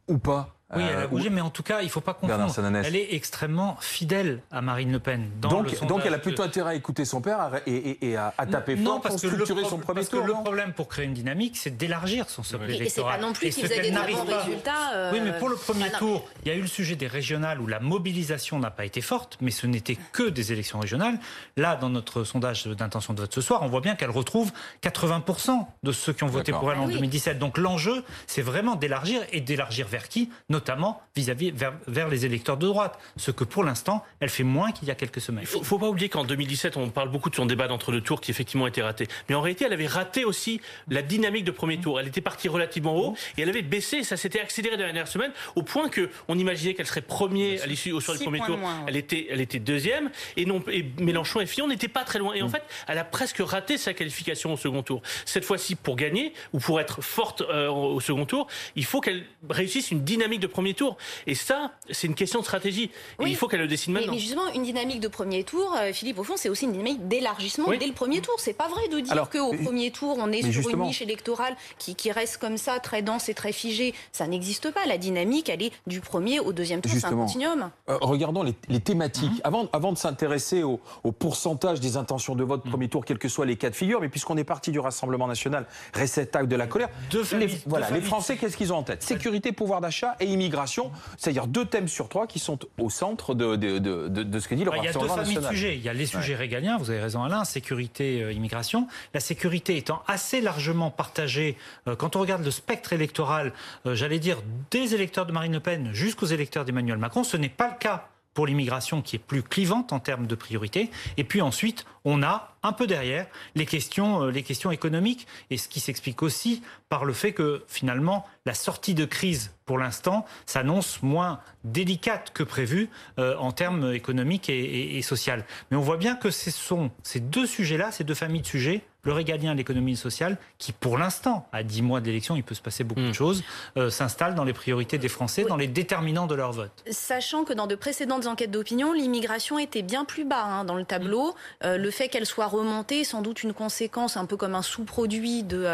ou 0.09 0.19
pas? 0.19 0.57
Oui, 0.76 0.82
elle 0.87 0.97
a 0.97 1.00
euh, 1.00 1.06
bougé, 1.06 1.31
mais 1.31 1.41
en 1.41 1.49
tout 1.49 1.62
cas, 1.62 1.81
il 1.81 1.87
ne 1.87 1.91
faut 1.91 2.03
pas 2.03 2.12
confondre. 2.12 2.53
Elle 2.85 2.94
est 2.94 3.15
extrêmement 3.15 3.79
fidèle 3.81 4.43
à 4.50 4.61
Marine 4.61 4.93
Le 4.93 4.99
Pen. 4.99 5.31
donc, 5.41 5.81
donc, 5.87 6.03
elle 6.05 6.12
a 6.12 6.19
plutôt 6.19 6.43
intérêt 6.43 6.73
à 6.73 6.75
écouter 6.75 7.06
son 7.06 7.23
père 7.23 7.61
et, 7.67 8.17
à, 8.17 8.47
taper 8.47 8.76
fort 8.76 9.00
pour 9.00 9.19
structurer 9.19 9.65
son 9.65 9.79
premier 9.79 10.00
parce 10.00 10.11
tour. 10.11 10.23
Que 10.23 10.26
le 10.26 10.35
problème 10.35 10.73
pour 10.75 10.88
créer 10.88 11.06
une 11.06 11.15
dynamique, 11.15 11.56
c'est 11.56 11.76
d'élargir 11.76 12.29
son 12.29 12.43
socle 12.43 12.65
électoral. 12.65 12.87
Et 12.87 12.91
c'est 12.91 13.03
pas 13.03 13.19
non 13.19 13.32
plus 13.32 13.49
qu'ils 13.49 13.73
aient 13.73 13.81
des 13.81 13.91
bons 13.91 14.25
résultats. 14.25 14.93
Euh, 14.94 15.12
oui, 15.12 15.20
mais 15.25 15.32
pour 15.38 15.49
le 15.49 15.56
premier 15.56 15.91
tour, 15.93 16.29
il 16.44 16.49
y 16.49 16.50
a 16.50 16.55
eu 16.55 16.61
le 16.61 16.67
sujet 16.67 16.97
des 16.97 17.06
régionales 17.06 17.61
où 17.61 17.67
la 17.67 17.81
mobilisation 17.81 18.59
n'a 18.59 18.71
pas 18.71 18.85
été 18.85 19.00
forte, 19.00 19.38
mais 19.41 19.50
ce 19.50 19.67
n'était 19.67 19.97
que 20.12 20.29
des 20.29 20.53
élections 20.53 20.81
régionales. 20.81 21.19
Là, 21.56 21.76
dans 21.76 21.88
notre 21.88 22.25
sondage 22.25 22.67
d'intention 22.67 23.14
de 23.14 23.21
vote 23.23 23.35
ce 23.35 23.41
soir, 23.41 23.62
on 23.62 23.69
voit 23.69 23.81
bien 23.81 23.94
qu'elle 23.94 24.11
retrouve 24.11 24.53
80% 24.82 25.67
de 25.82 25.93
ceux 25.93 26.12
qui 26.12 26.25
ont 26.25 26.29
voté 26.29 26.53
pour 26.53 26.71
elle 26.71 26.79
en 26.79 26.88
2017. 26.88 27.37
Ah 27.37 27.38
donc 27.38 27.56
l'enjeu, 27.56 28.05
c'est 28.26 28.43
vraiment 28.43 28.75
d'élargir 28.75 29.23
et 29.32 29.41
d'élargir 29.41 29.88
vers 29.88 30.09
qui? 30.09 30.31
Notamment 30.58 31.00
vis-à-vis 31.14 31.52
vers, 31.52 32.08
les 32.08 32.26
électeurs 32.26 32.56
de 32.56 32.66
droite, 32.66 32.99
ce 33.16 33.31
que 33.31 33.44
pour 33.44 33.62
l'instant, 33.62 34.05
elle 34.19 34.28
fait 34.28 34.43
moins 34.43 34.72
qu'il 34.72 34.88
y 34.88 34.90
a 34.90 34.96
quelques 34.96 35.20
semaines. 35.20 35.44
Il 35.55 35.58
ne 35.60 35.64
faut, 35.64 35.78
pas 35.78 35.87
oublier 35.87 36.08
qu'en 36.08 36.25
2017, 36.25 36.76
on 36.76 36.90
parle 36.90 37.10
beaucoup 37.10 37.31
de 37.31 37.37
son 37.37 37.46
débat 37.46 37.69
d'entre-deux 37.69 38.00
tours 38.00 38.20
qui 38.20 38.32
effectivement 38.32 38.66
été 38.66 38.82
raté. 38.82 39.06
Mais 39.28 39.37
en 39.37 39.40
réalité, 39.40 39.66
elle 39.66 39.72
avait 39.72 39.87
raté 39.87 40.25
aussi 40.25 40.60
la 40.88 41.02
dynamique 41.02 41.44
de 41.44 41.52
premier 41.52 41.78
tour. 41.78 42.00
Elle 42.00 42.08
était 42.08 42.20
partie 42.20 42.49
relativement 42.49 42.96
haut 42.96 43.14
et 43.37 43.43
elle 43.43 43.49
avait 43.49 43.62
baissé, 43.62 44.02
ça 44.02 44.16
s'était 44.16 44.40
accéléré 44.40 44.76
dans 44.76 44.82
la 44.82 44.88
dernière 44.88 45.06
semaine 45.06 45.31
au 45.55 45.62
point 45.62 45.88
que 45.88 46.10
on 46.26 46.37
imaginait 46.37 46.75
qu'elle 46.75 46.88
serait 46.88 47.02
premier 47.02 47.61
à 47.61 47.66
l'issue 47.66 47.93
au 47.93 48.00
soir 48.00 48.19
du 48.19 48.25
premier 48.25 48.40
tour. 48.40 48.58
Elle 48.88 48.96
était, 48.96 49.28
elle 49.31 49.40
était 49.40 49.61
deuxième 49.61 50.11
et 50.37 50.44
non, 50.44 50.61
et 50.72 50.84
Mélenchon 50.99 51.40
et 51.40 51.46
Fillon 51.46 51.69
n'étaient 51.69 51.87
pas 51.87 52.02
très 52.02 52.19
loin. 52.19 52.34
Et 52.34 52.43
en 52.43 52.49
mm. 52.49 52.50
fait, 52.50 52.62
elle 52.88 52.99
a 52.99 53.04
presque 53.04 53.38
raté 53.38 53.78
sa 53.78 53.94
qualification 53.94 54.52
au 54.54 54.56
second 54.56 54.82
tour. 54.82 55.02
Cette 55.25 55.44
fois-ci, 55.44 55.76
pour 55.76 55.94
gagner 55.94 56.32
ou 56.52 56.58
pour 56.58 56.81
être 56.81 57.00
forte 57.00 57.43
euh, 57.43 57.69
au 57.69 58.00
second 58.00 58.26
tour, 58.26 58.49
il 58.75 58.84
faut 58.84 59.00
qu'elle 59.00 59.25
réussisse 59.49 59.93
une 59.93 60.02
dynamique 60.02 60.40
de 60.40 60.48
premier 60.49 60.75
tour. 60.75 60.97
Et 61.27 61.35
ça, 61.35 61.73
c'est 61.91 62.06
une 62.06 62.15
question 62.15 62.41
de 62.41 62.45
stratégie. 62.45 62.91
Et 63.21 63.29
il 63.29 63.37
faut 63.37 63.49
qu'elle 63.49 63.61
le 63.61 63.69
décide 63.69 63.93
maintenant. 63.93 64.12
Mais, 64.12 64.19
justement, 64.19 64.49
une 64.55 64.62
dynamique 64.62 65.00
de 65.00 65.09
premier 65.09 65.45
tour, 65.45 65.75
euh, 65.79 65.93
Philippe, 65.93 66.19
au 66.19 66.25
fond, 66.25 66.35
c'est 66.37 66.49
aussi 66.49 66.65
une 66.65 66.73
dynamique 66.73 67.09
d'élargissement 67.09 67.67
dès 67.69 67.87
le 67.87 67.93
premier 67.93 68.21
tour. 68.21 68.35
C'est 68.39 68.53
pas 68.53 68.69
vrai 68.69 68.89
de 68.89 69.00
dire 69.00 69.29
qu'au 69.31 69.53
premier 69.55 69.91
tour, 69.91 70.17
on 70.21 70.33
est 70.33 70.50
sur 70.50 70.69
une 70.71 70.83
niche 70.83 71.03
électorale 71.03 71.56
qui, 71.79 71.95
qui, 71.95 72.11
reste 72.12 72.39
comme 72.39 72.56
ça, 72.56 72.81
très 72.81 73.03
dense 73.03 73.29
et 73.29 73.35
très 73.35 73.53
figée. 73.53 73.95
Ça 74.12 74.27
n'existe 74.27 74.71
pas. 74.73 74.87
La 74.87 74.99
dynamique, 74.99 75.49
elle 75.49 75.62
est 75.62 75.73
du 75.87 76.00
premier 76.00 76.41
au 76.41 76.53
deuxième 76.53 76.81
tour. 76.81 76.93
C'est 76.93 77.05
un 77.05 77.12
continuum. 77.17 77.71
Euh, 77.89 77.99
regardons 78.00 78.43
les, 78.43 78.81
thématiques. 78.81 79.31
Mhm. 79.31 79.41
Avant, 79.45 79.69
avant 79.73 79.93
de 79.93 79.99
s'intéresser 79.99 80.62
au, 80.62 80.81
pourcentage 81.19 81.81
des 81.81 81.97
intentions 81.97 82.35
de 82.35 82.45
vote 82.45 82.65
mhm. 82.65 82.71
premier 82.71 82.89
tour, 82.89 83.05
quels 83.05 83.19
que 83.19 83.29
soient 83.29 83.47
les 83.47 83.56
cas 83.56 83.71
de 83.71 83.75
figure, 83.75 84.00
mais 84.00 84.09
puisqu'on 84.09 84.37
est 84.37 84.45
parti 84.45 84.71
du 84.71 84.79
Rassemblement 84.79 85.27
national, 85.27 85.67
réceptacle 85.93 86.47
de 86.47 86.56
la 86.56 86.67
colère, 86.67 86.89
les, 87.33 87.49
voilà, 87.67 87.91
les 87.91 88.00
Français, 88.00 88.37
qu'est-ce 88.37 88.57
qu'ils 88.57 88.73
ont 88.73 88.76
en 88.76 88.83
tête? 88.83 89.02
Sécurité, 89.02 89.52
pouvoir 89.52 89.81
d'achat 89.81 90.17
et 90.21 90.26
immigration 90.38 90.90
c'est-à-dire 91.16 91.47
deux 91.47 91.64
thèmes 91.64 91.88
sur 91.88 92.09
trois 92.09 92.26
qui 92.26 92.38
sont 92.38 92.59
au 92.78 92.90
centre 92.90 93.35
de, 93.35 93.57
de, 93.57 93.78
de, 93.78 94.09
de 94.09 94.38
ce 94.40 94.49
que 94.49 94.54
dit 94.54 94.64
le 94.64 94.71
Rassemblement 94.71 95.16
national. 95.16 95.26
Il 95.26 95.35
y 95.35 95.35
a 95.35 95.35
deux 95.35 95.40
familles 95.40 95.49
de 95.50 95.54
sujets. 95.54 95.76
Il 95.76 95.83
y 95.83 95.88
a 95.88 95.92
les 95.92 96.07
sujets 96.07 96.35
régaliens, 96.35 96.78
vous 96.78 96.90
avez 96.90 97.00
raison 97.00 97.23
Alain, 97.23 97.45
sécurité, 97.45 98.23
euh, 98.23 98.33
immigration. 98.33 98.87
La 99.14 99.21
sécurité 99.21 99.76
étant 99.76 100.02
assez 100.07 100.40
largement 100.40 100.90
partagée, 100.90 101.57
euh, 101.87 101.97
quand 101.97 102.16
on 102.16 102.21
regarde 102.21 102.45
le 102.45 102.50
spectre 102.50 102.92
électoral, 102.92 103.52
euh, 103.87 103.95
j'allais 103.95 104.18
dire 104.18 104.38
des 104.71 104.95
électeurs 104.95 105.26
de 105.26 105.33
Marine 105.33 105.52
Le 105.52 105.61
Pen 105.61 105.90
jusqu'aux 105.92 106.26
électeurs 106.26 106.64
d'Emmanuel 106.64 106.99
Macron, 106.99 107.25
ce 107.25 107.37
n'est 107.37 107.49
pas 107.49 107.68
le 107.68 107.78
cas 107.78 108.09
pour 108.38 108.47
l'immigration 108.47 109.02
qui 109.02 109.16
est 109.16 109.18
plus 109.18 109.42
clivante 109.42 109.92
en 109.92 109.99
termes 109.99 110.28
de 110.28 110.37
priorité. 110.37 110.92
Et 111.16 111.25
puis 111.25 111.42
ensuite, 111.42 111.87
on 112.04 112.23
a 112.23 112.54
un 112.62 112.73
peu 112.73 112.87
derrière 112.87 113.26
les 113.57 113.66
questions, 113.66 114.26
les 114.26 114.45
questions 114.45 114.71
économiques, 114.71 115.26
et 115.50 115.57
ce 115.57 115.66
qui 115.66 115.80
s'explique 115.80 116.23
aussi 116.23 116.62
par 116.88 117.04
le 117.04 117.12
fait 117.14 117.33
que 117.33 117.64
finalement 117.66 118.25
la 118.47 118.54
sortie 118.54 118.95
de 118.95 119.07
crise 119.07 119.50
pour 119.66 119.76
l'instant 119.76 120.25
s'annonce 120.47 121.02
moins 121.02 121.40
délicate 121.64 122.33
que 122.33 122.45
prévu 122.45 122.90
euh, 123.18 123.37
en 123.38 123.50
termes 123.50 123.92
économiques 123.92 124.49
et, 124.49 124.97
et, 124.97 125.02
sociaux. 125.02 125.35
Mais 125.73 125.76
on 125.76 125.80
voit 125.80 125.97
bien 125.97 126.14
que 126.14 126.30
sont 126.30 126.92
ces 127.02 127.18
deux 127.18 127.45
sujets-là, 127.45 127.90
ces 127.90 128.04
deux 128.04 128.14
familles 128.14 128.42
de 128.42 128.47
sujets, 128.47 128.85
le 129.02 129.12
régalien 129.12 129.55
l'économie 129.55 129.97
sociale, 129.97 130.37
qui 130.59 130.73
pour 130.73 130.99
l'instant, 130.99 131.49
à 131.52 131.62
dix 131.62 131.83
mois 131.83 132.00
d'élection, 132.00 132.37
il 132.37 132.43
peut 132.43 132.55
se 132.55 132.62
passer 132.62 132.85
beaucoup 132.85 133.00
de 133.00 133.09
hmm. 133.09 133.14
choses, 133.14 133.45
euh, 133.76 133.90
s'installent 133.90 134.35
dans 134.35 134.45
les 134.45 134.52
priorités 134.52 134.99
des 134.99 135.09
Français, 135.09 135.45
dans 135.45 135.57
les 135.57 135.69
déterminants 135.69 136.26
de 136.26 136.35
leur 136.35 136.52
vote. 136.52 136.71
Sachant 136.90 137.45
que 137.45 137.52
dans 137.52 137.67
de 137.67 137.75
précédentes 137.75 138.26
enquêtes 138.26 138.50
d'opinion, 138.50 138.93
l'immigration 138.93 139.59
était 139.59 139.83
bien 139.83 140.05
plus 140.05 140.25
bas 140.25 140.45
hein, 140.45 140.64
dans 140.64 140.75
le 140.75 140.85
tableau. 140.85 141.35
Euh, 141.64 141.76
le 141.76 141.90
fait 141.90 142.09
qu'elle 142.09 142.26
soit 142.26 142.47
remontée, 142.47 143.05
sans 143.05 143.23
doute 143.23 143.43
une 143.43 143.52
conséquence 143.52 144.17
un 144.17 144.26
peu 144.26 144.37
comme 144.37 144.55
un 144.55 144.62
sous-produit 144.62 145.43
de, 145.43 145.67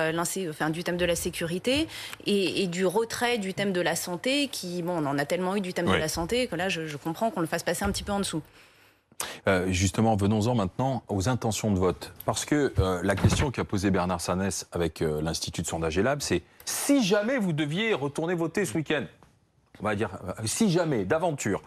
enfin, 0.51 0.71
du 0.71 0.85
thème 0.85 0.97
de 0.97 1.05
la 1.05 1.17
sécurité 1.17 1.89
et, 2.27 2.63
et 2.63 2.67
du 2.67 2.87
retrait 2.87 3.39
du 3.39 3.55
thème 3.55 3.73
de 3.73 3.81
la 3.81 3.97
santé 3.97 4.49
qui, 4.49 4.83
bon, 4.83 5.03
on 5.03 5.07
en 5.07 5.19
a 5.19 5.25
tellement 5.25 5.57
eu 5.57 5.61
du 5.61 5.73
thème 5.73 5.87
de 5.87 5.93
la 5.93 6.09
santé 6.09 6.47
que 6.47 6.57
là, 6.57 6.69
je, 6.69 6.87
je 6.87 6.97
comprends 6.97 7.31
qu'on 7.31 7.41
le 7.41 7.47
fasse 7.47 7.63
passer 7.63 7.85
un 7.85 7.91
petit 7.91 8.03
peu 8.03 8.13
en 8.13 8.19
dessous. 8.19 8.43
Euh, 9.47 9.71
justement, 9.71 10.17
venons-en 10.17 10.55
maintenant 10.55 11.03
aux 11.09 11.29
intentions 11.29 11.71
de 11.71 11.79
vote. 11.79 12.13
Parce 12.25 12.45
que 12.45 12.73
euh, 12.79 13.01
la 13.03 13.15
question 13.15 13.51
qu'a 13.51 13.65
posée 13.65 13.91
Bernard 13.91 14.21
Sanès 14.21 14.67
avec 14.73 15.03
euh, 15.03 15.21
l'Institut 15.23 15.63
de 15.63 15.67
sondage 15.67 15.99
Elab, 15.99 16.21
c'est 16.21 16.43
si 16.65 17.03
jamais 17.03 17.39
vous 17.39 17.53
deviez 17.53 17.95
retourner 17.95 18.35
voter 18.35 18.65
ce 18.65 18.75
week-end, 18.75 19.05
on 19.81 19.85
va 19.85 19.97
dire, 19.97 20.11
si 20.45 20.71
jamais, 20.71 21.05
d'aventure, 21.05 21.63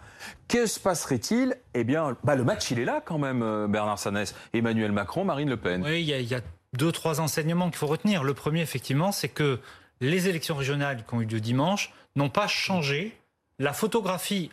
que 0.48 0.66
se 0.66 0.80
passerait-il? 0.80 1.56
Eh 1.74 1.84
bien, 1.84 2.16
bah, 2.24 2.36
le 2.36 2.44
match, 2.44 2.70
il 2.70 2.78
est 2.78 2.86
là 2.86 3.02
quand 3.04 3.18
même, 3.18 3.66
Bernard 3.68 3.98
Sanès. 3.98 4.34
Emmanuel 4.54 4.92
Macron, 4.92 5.24
Marine 5.24 5.50
Le 5.50 5.58
Pen. 5.58 5.82
Oui, 5.84 6.00
il 6.00 6.08
y, 6.08 6.24
y 6.24 6.34
a 6.34 6.40
deux, 6.72 6.90
trois 6.90 7.20
enseignements 7.20 7.66
qu'il 7.66 7.76
faut 7.76 7.86
retenir. 7.86 8.24
Le 8.24 8.34
premier, 8.34 8.62
effectivement, 8.62 9.12
c'est 9.12 9.28
que 9.28 9.60
les 10.00 10.28
élections 10.28 10.56
régionales 10.56 11.04
qui 11.06 11.14
ont 11.14 11.20
eu 11.20 11.26
lieu 11.26 11.40
dimanche 11.40 11.92
n'ont 12.16 12.30
pas 12.30 12.46
changé 12.46 13.16
la 13.58 13.72
photographie 13.72 14.50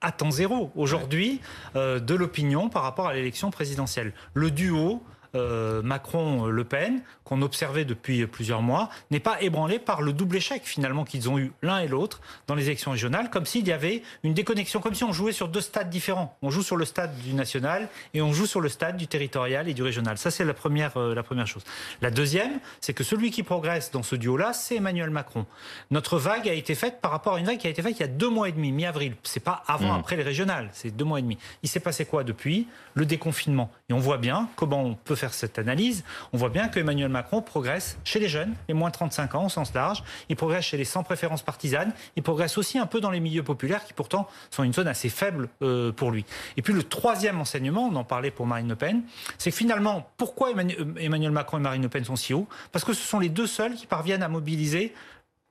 à 0.00 0.12
temps 0.12 0.30
zéro 0.30 0.70
aujourd'hui 0.76 1.40
euh, 1.76 2.00
de 2.00 2.14
l'opinion 2.14 2.68
par 2.68 2.82
rapport 2.82 3.06
à 3.06 3.14
l'élection 3.14 3.50
présidentielle. 3.50 4.12
Le 4.34 4.50
duo 4.50 5.02
euh, 5.34 5.82
Macron-Le 5.82 6.64
Pen, 6.64 7.02
qu'on 7.24 7.42
observait 7.42 7.84
depuis 7.84 8.26
plusieurs 8.26 8.62
mois, 8.62 8.90
n'est 9.10 9.20
pas 9.20 9.40
ébranlé 9.42 9.78
par 9.78 10.02
le 10.02 10.12
double 10.12 10.36
échec 10.36 10.62
finalement 10.64 11.04
qu'ils 11.04 11.28
ont 11.28 11.38
eu 11.38 11.52
l'un 11.62 11.80
et 11.80 11.88
l'autre 11.88 12.20
dans 12.46 12.54
les 12.54 12.66
élections 12.66 12.90
régionales, 12.90 13.30
comme 13.30 13.46
s'il 13.46 13.66
y 13.66 13.72
avait 13.72 14.02
une 14.22 14.34
déconnexion, 14.34 14.80
comme 14.80 14.94
si 14.94 15.04
on 15.04 15.12
jouait 15.12 15.32
sur 15.32 15.48
deux 15.48 15.60
stades 15.60 15.90
différents. 15.90 16.36
On 16.42 16.50
joue 16.50 16.62
sur 16.62 16.76
le 16.76 16.84
stade 16.84 17.16
du 17.18 17.34
national 17.34 17.88
et 18.12 18.22
on 18.22 18.32
joue 18.32 18.46
sur 18.46 18.60
le 18.60 18.68
stade 18.68 18.96
du 18.96 19.06
territorial 19.06 19.68
et 19.68 19.74
du 19.74 19.82
régional. 19.82 20.18
Ça, 20.18 20.30
c'est 20.30 20.44
la 20.44 20.54
première, 20.54 20.96
euh, 20.96 21.14
la 21.14 21.22
première 21.22 21.46
chose. 21.46 21.64
La 22.02 22.10
deuxième, 22.10 22.60
c'est 22.80 22.92
que 22.92 23.04
celui 23.04 23.30
qui 23.30 23.42
progresse 23.42 23.90
dans 23.90 24.02
ce 24.02 24.16
duo-là, 24.16 24.52
c'est 24.52 24.76
Emmanuel 24.76 25.10
Macron. 25.10 25.46
Notre 25.90 26.18
vague 26.18 26.48
a 26.48 26.52
été 26.52 26.74
faite 26.74 27.00
par 27.00 27.10
rapport 27.10 27.34
à 27.34 27.38
une 27.40 27.46
vague 27.46 27.58
qui 27.58 27.66
a 27.66 27.70
été 27.70 27.82
faite 27.82 27.96
il 27.98 28.00
y 28.00 28.04
a 28.04 28.08
deux 28.08 28.28
mois 28.28 28.48
et 28.48 28.52
demi, 28.52 28.72
mi-avril. 28.72 29.14
C'est 29.22 29.40
pas 29.40 29.62
avant, 29.66 29.94
après 29.94 30.16
les 30.16 30.22
régionales, 30.22 30.68
c'est 30.72 30.90
deux 30.90 31.04
mois 31.04 31.18
et 31.18 31.22
demi. 31.22 31.38
Il 31.62 31.68
s'est 31.68 31.80
passé 31.80 32.04
quoi 32.04 32.24
depuis? 32.24 32.66
Le 32.94 33.06
déconfinement. 33.06 33.70
Et 33.88 33.92
on 33.92 33.98
voit 33.98 34.18
bien 34.18 34.48
comment 34.56 34.82
on 34.82 34.94
peut 34.94 35.14
faire 35.14 35.23
cette 35.32 35.58
analyse. 35.58 36.04
On 36.32 36.36
voit 36.36 36.50
bien 36.50 36.68
que 36.68 36.80
Emmanuel 36.80 37.08
Macron 37.08 37.40
progresse 37.40 37.96
chez 38.04 38.18
les 38.18 38.28
jeunes, 38.28 38.54
les 38.68 38.74
moins 38.74 38.90
de 38.90 38.94
35 38.94 39.34
ans 39.36 39.46
au 39.46 39.48
sens 39.48 39.72
large. 39.72 40.02
Il 40.28 40.36
progresse 40.36 40.64
chez 40.64 40.76
les 40.76 40.84
sans 40.84 41.02
préférence 41.02 41.42
partisanes. 41.42 41.92
Il 42.16 42.22
progresse 42.22 42.58
aussi 42.58 42.78
un 42.78 42.86
peu 42.86 43.00
dans 43.00 43.10
les 43.10 43.20
milieux 43.20 43.42
populaires 43.42 43.84
qui 43.84 43.92
pourtant 43.92 44.28
sont 44.50 44.64
une 44.64 44.72
zone 44.72 44.88
assez 44.88 45.08
faible 45.08 45.48
euh, 45.62 45.92
pour 45.92 46.10
lui. 46.10 46.24
Et 46.56 46.62
puis 46.62 46.74
le 46.74 46.82
troisième 46.82 47.40
enseignement, 47.40 47.88
on 47.90 47.96
en 47.96 48.04
parlait 48.04 48.30
pour 48.30 48.46
Marine 48.46 48.68
Le 48.68 48.76
Pen, 48.76 49.02
c'est 49.38 49.50
que 49.50 49.56
finalement, 49.56 50.10
pourquoi 50.16 50.50
Emmanuel, 50.50 50.80
euh, 50.80 51.00
Emmanuel 51.00 51.30
Macron 51.30 51.58
et 51.58 51.62
Marine 51.62 51.82
Le 51.82 51.88
Pen 51.88 52.04
sont 52.04 52.16
si 52.16 52.34
hauts? 52.34 52.48
Parce 52.72 52.84
que 52.84 52.92
ce 52.92 53.06
sont 53.06 53.20
les 53.20 53.28
deux 53.28 53.46
seuls 53.46 53.74
qui 53.74 53.86
parviennent 53.86 54.22
à 54.22 54.28
mobiliser 54.28 54.92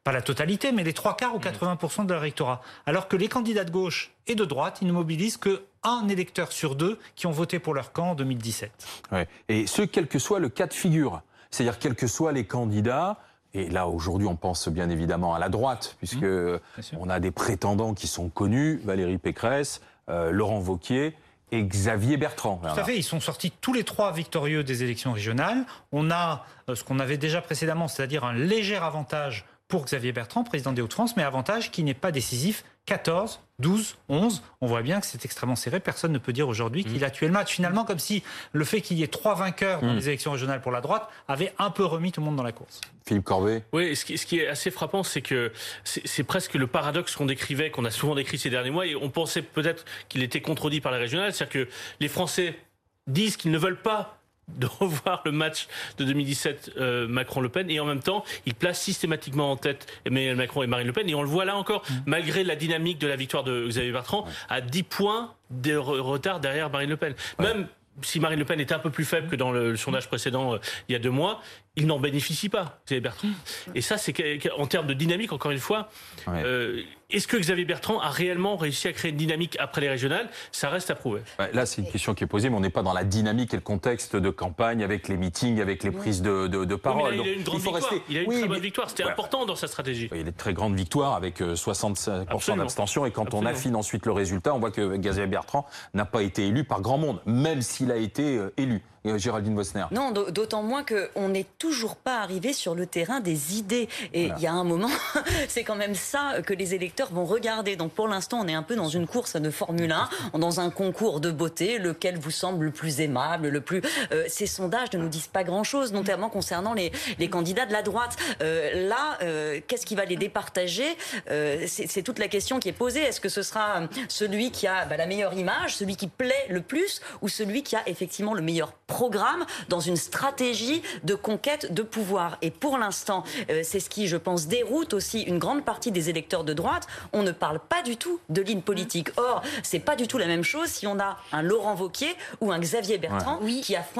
pas 0.03 0.11
la 0.11 0.21
totalité, 0.21 0.71
mais 0.71 0.83
les 0.83 0.93
trois 0.93 1.15
quarts 1.15 1.35
ou 1.35 1.39
80% 1.39 2.05
de 2.05 2.13
leur 2.13 2.23
électorat. 2.23 2.61
Alors 2.85 3.07
que 3.07 3.15
les 3.15 3.27
candidats 3.29 3.63
de 3.63 3.71
gauche 3.71 4.11
et 4.27 4.35
de 4.35 4.45
droite, 4.45 4.79
ils 4.81 4.87
ne 4.87 4.93
mobilisent 4.93 5.37
que 5.37 5.63
un 5.83 6.07
électeur 6.07 6.51
sur 6.51 6.75
deux 6.75 6.99
qui 7.15 7.27
ont 7.27 7.31
voté 7.31 7.59
pour 7.59 7.73
leur 7.73 7.91
camp 7.91 8.11
en 8.11 8.15
2017. 8.15 8.71
Ouais. 9.11 9.27
Et 9.49 9.67
ce, 9.67 9.81
quel 9.81 10.07
que 10.07 10.19
soit 10.19 10.39
le 10.39 10.49
cas 10.49 10.67
de 10.67 10.73
figure. 10.73 11.21
C'est-à-dire, 11.51 11.77
quels 11.77 11.95
que 11.95 12.07
soient 12.07 12.31
les 12.31 12.45
candidats, 12.45 13.17
et 13.53 13.69
là, 13.69 13.87
aujourd'hui, 13.87 14.27
on 14.27 14.35
pense 14.35 14.67
bien 14.69 14.89
évidemment 14.89 15.35
à 15.35 15.39
la 15.39 15.49
droite, 15.49 15.95
puisque 15.99 16.23
Mmh. 16.23 16.59
on 16.99 17.09
a 17.09 17.19
des 17.19 17.31
prétendants 17.31 17.93
qui 17.93 18.07
sont 18.07 18.29
connus, 18.29 18.81
Valérie 18.83 19.19
Pécresse, 19.19 19.81
euh, 20.09 20.31
Laurent 20.31 20.59
Wauquiez 20.59 21.15
et 21.51 21.63
Xavier 21.63 22.17
Bertrand. 22.17 22.59
Tout 22.63 22.79
à 22.79 22.83
fait, 22.83 22.97
ils 22.97 23.03
sont 23.03 23.19
sortis 23.19 23.51
tous 23.61 23.73
les 23.73 23.83
trois 23.83 24.11
victorieux 24.11 24.63
des 24.63 24.83
élections 24.83 25.13
régionales. 25.13 25.65
On 25.91 26.09
a 26.09 26.45
euh, 26.69 26.75
ce 26.75 26.83
qu'on 26.83 26.99
avait 26.99 27.17
déjà 27.17 27.41
précédemment, 27.41 27.87
c'est-à-dire 27.87 28.23
un 28.23 28.33
léger 28.33 28.77
avantage 28.77 29.45
pour 29.73 29.85
Xavier 29.85 30.11
Bertrand, 30.11 30.43
président 30.43 30.71
des 30.71 30.83
Hauts-de-France, 30.83 31.17
mais 31.17 31.23
avantage 31.23 31.71
qui 31.71 31.83
n'est 31.83 31.95
pas 31.95 32.11
décisif. 32.11 32.63
14, 32.85 33.39
12, 33.57 33.95
11, 34.07 34.43
on 34.61 34.67
voit 34.67 34.83
bien 34.83 34.99
que 34.99 35.07
c'est 35.07 35.25
extrêmement 35.25 35.55
serré. 35.55 35.79
Personne 35.79 36.11
ne 36.11 36.19
peut 36.19 36.31
dire 36.31 36.47
aujourd'hui 36.47 36.83
qu'il 36.83 37.03
a 37.03 37.09
tué 37.09 37.25
le 37.25 37.33
match. 37.33 37.55
Finalement, 37.55 37.83
comme 37.83 37.97
si 37.97 38.21
le 38.51 38.65
fait 38.65 38.81
qu'il 38.81 38.99
y 38.99 39.03
ait 39.03 39.07
trois 39.07 39.33
vainqueurs 39.33 39.81
dans 39.81 39.93
les 39.93 40.09
élections 40.09 40.31
régionales 40.31 40.61
pour 40.61 40.71
la 40.71 40.79
droite 40.79 41.09
avait 41.27 41.55
un 41.57 41.71
peu 41.71 41.85
remis 41.85 42.11
tout 42.11 42.21
le 42.21 42.25
monde 42.25 42.35
dans 42.35 42.43
la 42.43 42.51
course. 42.51 42.81
Philippe 43.07 43.23
Corbet 43.23 43.63
Oui, 43.73 43.95
ce 43.95 44.05
qui, 44.05 44.15
ce 44.19 44.27
qui 44.27 44.41
est 44.41 44.47
assez 44.47 44.69
frappant, 44.69 45.01
c'est 45.01 45.23
que 45.23 45.51
c'est 45.83 46.05
c'est 46.05 46.23
presque 46.23 46.53
le 46.53 46.67
paradoxe 46.67 47.15
qu'on 47.15 47.25
décrivait, 47.25 47.71
qu'on 47.71 47.85
a 47.85 47.89
souvent 47.89 48.13
décrit 48.13 48.37
ces 48.37 48.51
derniers 48.51 48.69
mois, 48.69 48.85
et 48.85 48.95
on 48.95 49.09
pensait 49.09 49.41
peut-être 49.41 49.85
qu'il 50.07 50.21
était 50.21 50.41
contredit 50.41 50.81
par 50.81 50.91
les 50.91 50.99
régionales, 50.99 51.33
c'est-à-dire 51.33 51.65
que 51.65 51.71
les 51.99 52.09
Français 52.09 52.59
disent 53.07 53.37
qu'ils 53.37 53.51
ne 53.51 53.57
veulent 53.57 53.81
pas 53.81 54.19
de 54.49 54.65
revoir 54.79 55.21
le 55.25 55.31
match 55.31 55.67
de 55.97 56.03
2017 56.05 56.71
euh, 56.77 57.07
Macron-Le 57.07 57.49
Pen. 57.49 57.69
Et 57.69 57.79
en 57.79 57.85
même 57.85 58.01
temps 58.01 58.23
ils 58.45 58.53
placent 58.55 58.81
systématiquement 58.81 59.51
en 59.51 59.55
tête 59.55 59.87
Emmanuel 60.05 60.35
Macron 60.35 60.63
et 60.63 60.67
Marine 60.67 60.87
Le 60.87 60.93
Pen. 60.93 61.09
Et 61.09 61.15
on 61.15 61.21
le 61.23 61.27
voit 61.29 61.45
là 61.45 61.55
encore 61.55 61.83
malgré 62.05 62.43
la 62.43 62.55
dynamique 62.55 62.99
de 62.99 63.07
la 63.07 63.15
victoire 63.15 63.43
de 63.43 63.67
Xavier 63.67 63.91
Bertrand 63.91 64.25
à 64.49 64.61
10 64.61 64.83
points 64.83 65.33
de 65.51 65.73
re- 65.73 65.99
retard 65.99 66.39
derrière 66.39 66.69
Marine 66.69 66.89
Le 66.89 66.97
Pen. 66.97 67.13
Même 67.39 67.67
si 68.01 68.19
Marine 68.19 68.39
Le 68.39 68.45
Pen 68.45 68.59
était 68.59 68.73
un 68.73 68.79
peu 68.79 68.89
plus 68.89 69.05
faible 69.05 69.27
que 69.29 69.35
dans 69.35 69.51
le, 69.51 69.69
le 69.71 69.77
sondage 69.77 70.07
précédent 70.07 70.55
euh, 70.55 70.57
il 70.89 70.93
y 70.93 70.95
a 70.95 70.99
deux 70.99 71.11
mois, 71.11 71.41
il 71.75 71.87
n'en 71.87 71.99
bénéficie 71.99 72.49
pas, 72.49 72.79
Xavier 72.85 73.01
Bertrand. 73.01 73.27
Et 73.73 73.81
ça, 73.81 73.97
c'est 73.97 74.13
en 74.57 74.67
termes 74.67 74.85
de 74.87 74.93
dynamique, 74.93 75.33
encore 75.33 75.51
une 75.51 75.57
fois, 75.59 75.89
Ouais. 76.27 76.43
euh, 76.45 76.81
est-ce 77.09 77.27
que 77.27 77.35
Xavier 77.37 77.65
Bertrand 77.65 77.99
a 77.99 78.09
réellement 78.09 78.57
réussi 78.57 78.87
à 78.87 78.93
créer 78.93 79.09
une 79.11 79.17
dynamique 79.17 79.57
après 79.59 79.81
les 79.81 79.89
régionales? 79.89 80.29
Ça 80.51 80.69
reste 80.69 80.91
à 80.91 80.95
prouver. 80.95 81.21
Là, 81.53 81.65
c'est 81.65 81.81
une 81.81 81.89
question 81.89 82.13
qui 82.13 82.23
est 82.23 82.27
posée, 82.27 82.49
mais 82.49 82.57
on 82.57 82.59
n'est 82.59 82.69
pas 82.69 82.83
dans 82.83 82.93
la 82.93 83.03
dynamique 83.03 83.53
et 83.53 83.57
le 83.57 83.61
contexte 83.63 84.15
de 84.15 84.29
campagne 84.29 84.83
avec 84.83 85.07
les 85.07 85.17
meetings, 85.17 85.61
avec 85.61 85.83
les 85.83 85.89
prises 85.91 86.21
de, 86.21 86.45
de, 86.47 86.75
parole. 86.75 87.15
là, 87.15 87.23
il 87.23 87.27
a 87.27 87.31
eu 87.31 87.35
une 87.37 87.43
grande 87.43 87.55
victoire. 87.61 87.75
rester- 87.75 88.01
Il 88.09 88.17
a 88.17 88.21
eu 88.21 88.23
une 88.23 88.29
Oui, 88.29 88.35
très 88.35 88.41
mais- 88.43 88.47
bonne 88.49 88.59
victoire. 88.61 88.89
C'était 88.89 89.03
Voilà. 89.03 89.13
important 89.15 89.45
dans 89.45 89.55
sa 89.55 89.67
stratégie. 89.67 90.09
Il 90.11 90.17
y 90.17 90.21
a 90.21 90.23
des 90.23 90.31
très 90.31 90.53
grandes 90.53 90.75
victoires 90.75 91.13
avec 91.15 91.41
euh, 91.41 91.55
65% 91.55 92.35
Absolument. 92.35 92.63
d'abstention 92.63 93.05
et 93.07 93.11
quand 93.11 93.33
on 93.33 93.45
affine 93.47 93.75
ensuite 93.75 94.05
le 94.05 94.11
résultat, 94.11 94.53
on 94.53 94.59
voit 94.59 94.71
que 94.71 94.95
Xavier 94.97 95.25
Bertrand 95.27 95.65
n'a 95.95 96.05
pas 96.05 96.21
été 96.21 96.47
élu 96.47 96.63
par 96.63 96.81
grand 96.81 96.97
monde, 96.99 97.19
même 97.25 97.61
s'il 97.63 97.91
a 97.91 97.97
été 97.97 98.37
euh, 98.37 98.53
élu. 98.57 98.81
Euh, 99.05 99.17
Géraldine 99.17 99.55
Vosner. 99.55 99.85
Non, 99.91 100.11
d'au- 100.11 100.31
d'autant 100.31 100.63
moins 100.63 100.83
qu'on 100.83 101.29
n'est 101.29 101.45
toujours 101.59 101.95
pas 101.97 102.19
arrivé 102.21 102.53
sur 102.53 102.73
le 102.75 102.85
terrain 102.85 103.19
des 103.19 103.57
idées. 103.57 103.89
Et 104.13 104.31
il 104.37 104.41
y 104.41 104.47
a 104.47 104.53
un 104.53 104.63
moment, 104.63 104.89
c'est 105.49 105.63
quand 105.63 105.75
même 105.75 105.95
ça 105.95 106.41
que 106.45 106.53
les 106.53 106.73
électeurs 106.73 107.11
vont 107.11 107.25
regarder. 107.25 107.75
Donc 107.75 107.91
pour 107.91 108.07
l'instant, 108.07 108.39
on 108.41 108.47
est 108.47 108.53
un 108.53 108.63
peu 108.63 108.75
dans 108.75 108.87
une 108.89 109.05
course 109.07 109.35
de 109.35 109.49
Formule 109.49 109.91
1, 110.33 110.37
dans 110.39 110.59
un 110.59 110.69
concours 110.69 111.19
de 111.19 111.31
beauté, 111.31 111.79
lequel 111.79 112.17
vous 112.17 112.31
semble 112.31 112.65
le 112.65 112.71
plus 112.71 113.01
aimable, 113.01 113.49
le 113.49 113.61
plus. 113.61 113.81
Euh, 114.11 114.23
ces 114.27 114.47
sondages 114.47 114.91
ne 114.93 114.99
nous 114.99 115.09
disent 115.09 115.27
pas 115.27 115.43
grand-chose, 115.43 115.91
notamment 115.93 116.29
concernant 116.29 116.73
les, 116.73 116.91
les 117.19 117.29
candidats 117.29 117.65
de 117.65 117.73
la 117.73 117.81
droite. 117.81 118.15
Euh, 118.41 118.87
là, 118.87 119.17
euh, 119.21 119.59
qu'est-ce 119.67 119.85
qui 119.85 119.95
va 119.95 120.05
les 120.05 120.15
départager? 120.15 120.85
Euh, 121.29 121.65
C'est 121.67 121.87
c'est 121.87 122.03
toute 122.03 122.19
la 122.19 122.27
question 122.29 122.59
qui 122.59 122.69
est 122.69 122.73
posée. 122.73 123.01
Est-ce 123.01 123.19
que 123.19 123.29
ce 123.29 123.41
sera 123.41 123.81
euh, 123.81 123.87
celui 124.07 124.51
qui 124.51 124.65
a 124.67 124.85
bah, 124.85 124.95
la 124.97 125.05
meilleure 125.07 125.33
image, 125.33 125.75
celui 125.75 125.95
qui 125.97 126.07
plaît 126.07 126.45
le 126.49 126.61
plus, 126.61 127.01
ou 127.21 127.27
celui 127.27 127.63
qui 127.63 127.75
a 127.75 127.81
effectivement 127.87 128.33
le 128.33 128.41
meilleur 128.41 128.71
programme 128.93 129.43
dans 129.69 129.79
une 129.79 129.95
stratégie 129.97 130.83
de 131.03 131.15
conquête 131.15 131.73
de 131.73 131.81
pouvoir 131.81 132.37
Et 132.43 132.51
pour 132.51 132.77
l'instant, 132.77 133.23
euh, 133.49 133.61
c'est 133.63 133.79
ce 133.79 133.89
qui, 133.89 134.07
je 134.07 134.17
pense, 134.17 134.45
déroute 134.45 134.93
aussi 134.93 135.21
une 135.21 135.39
grande 135.39 135.65
partie 135.65 135.91
des 135.91 136.11
électeurs 136.11 136.43
de 136.43 136.53
droite. 136.53 136.85
On 137.11 137.23
ne 137.23 137.31
parle 137.31 137.59
pas 137.59 137.81
du 137.81 137.97
tout 137.97 138.19
de 138.29 138.43
ligne 138.43 138.61
politique. 138.61 139.09
Or, 139.17 139.41
c'est 139.63 139.79
pas 139.79 139.95
du 139.95 140.07
tout 140.07 140.19
la 140.19 140.27
même 140.27 140.43
chose 140.43 140.67
si 140.67 140.85
on 140.85 140.99
a 140.99 141.17
un 141.31 141.41
Laurent 141.41 141.75
Wauquiez 141.75 142.15
ou 142.39 142.51
un 142.51 142.59
Xavier 142.59 142.99
Bertrand 142.99 143.39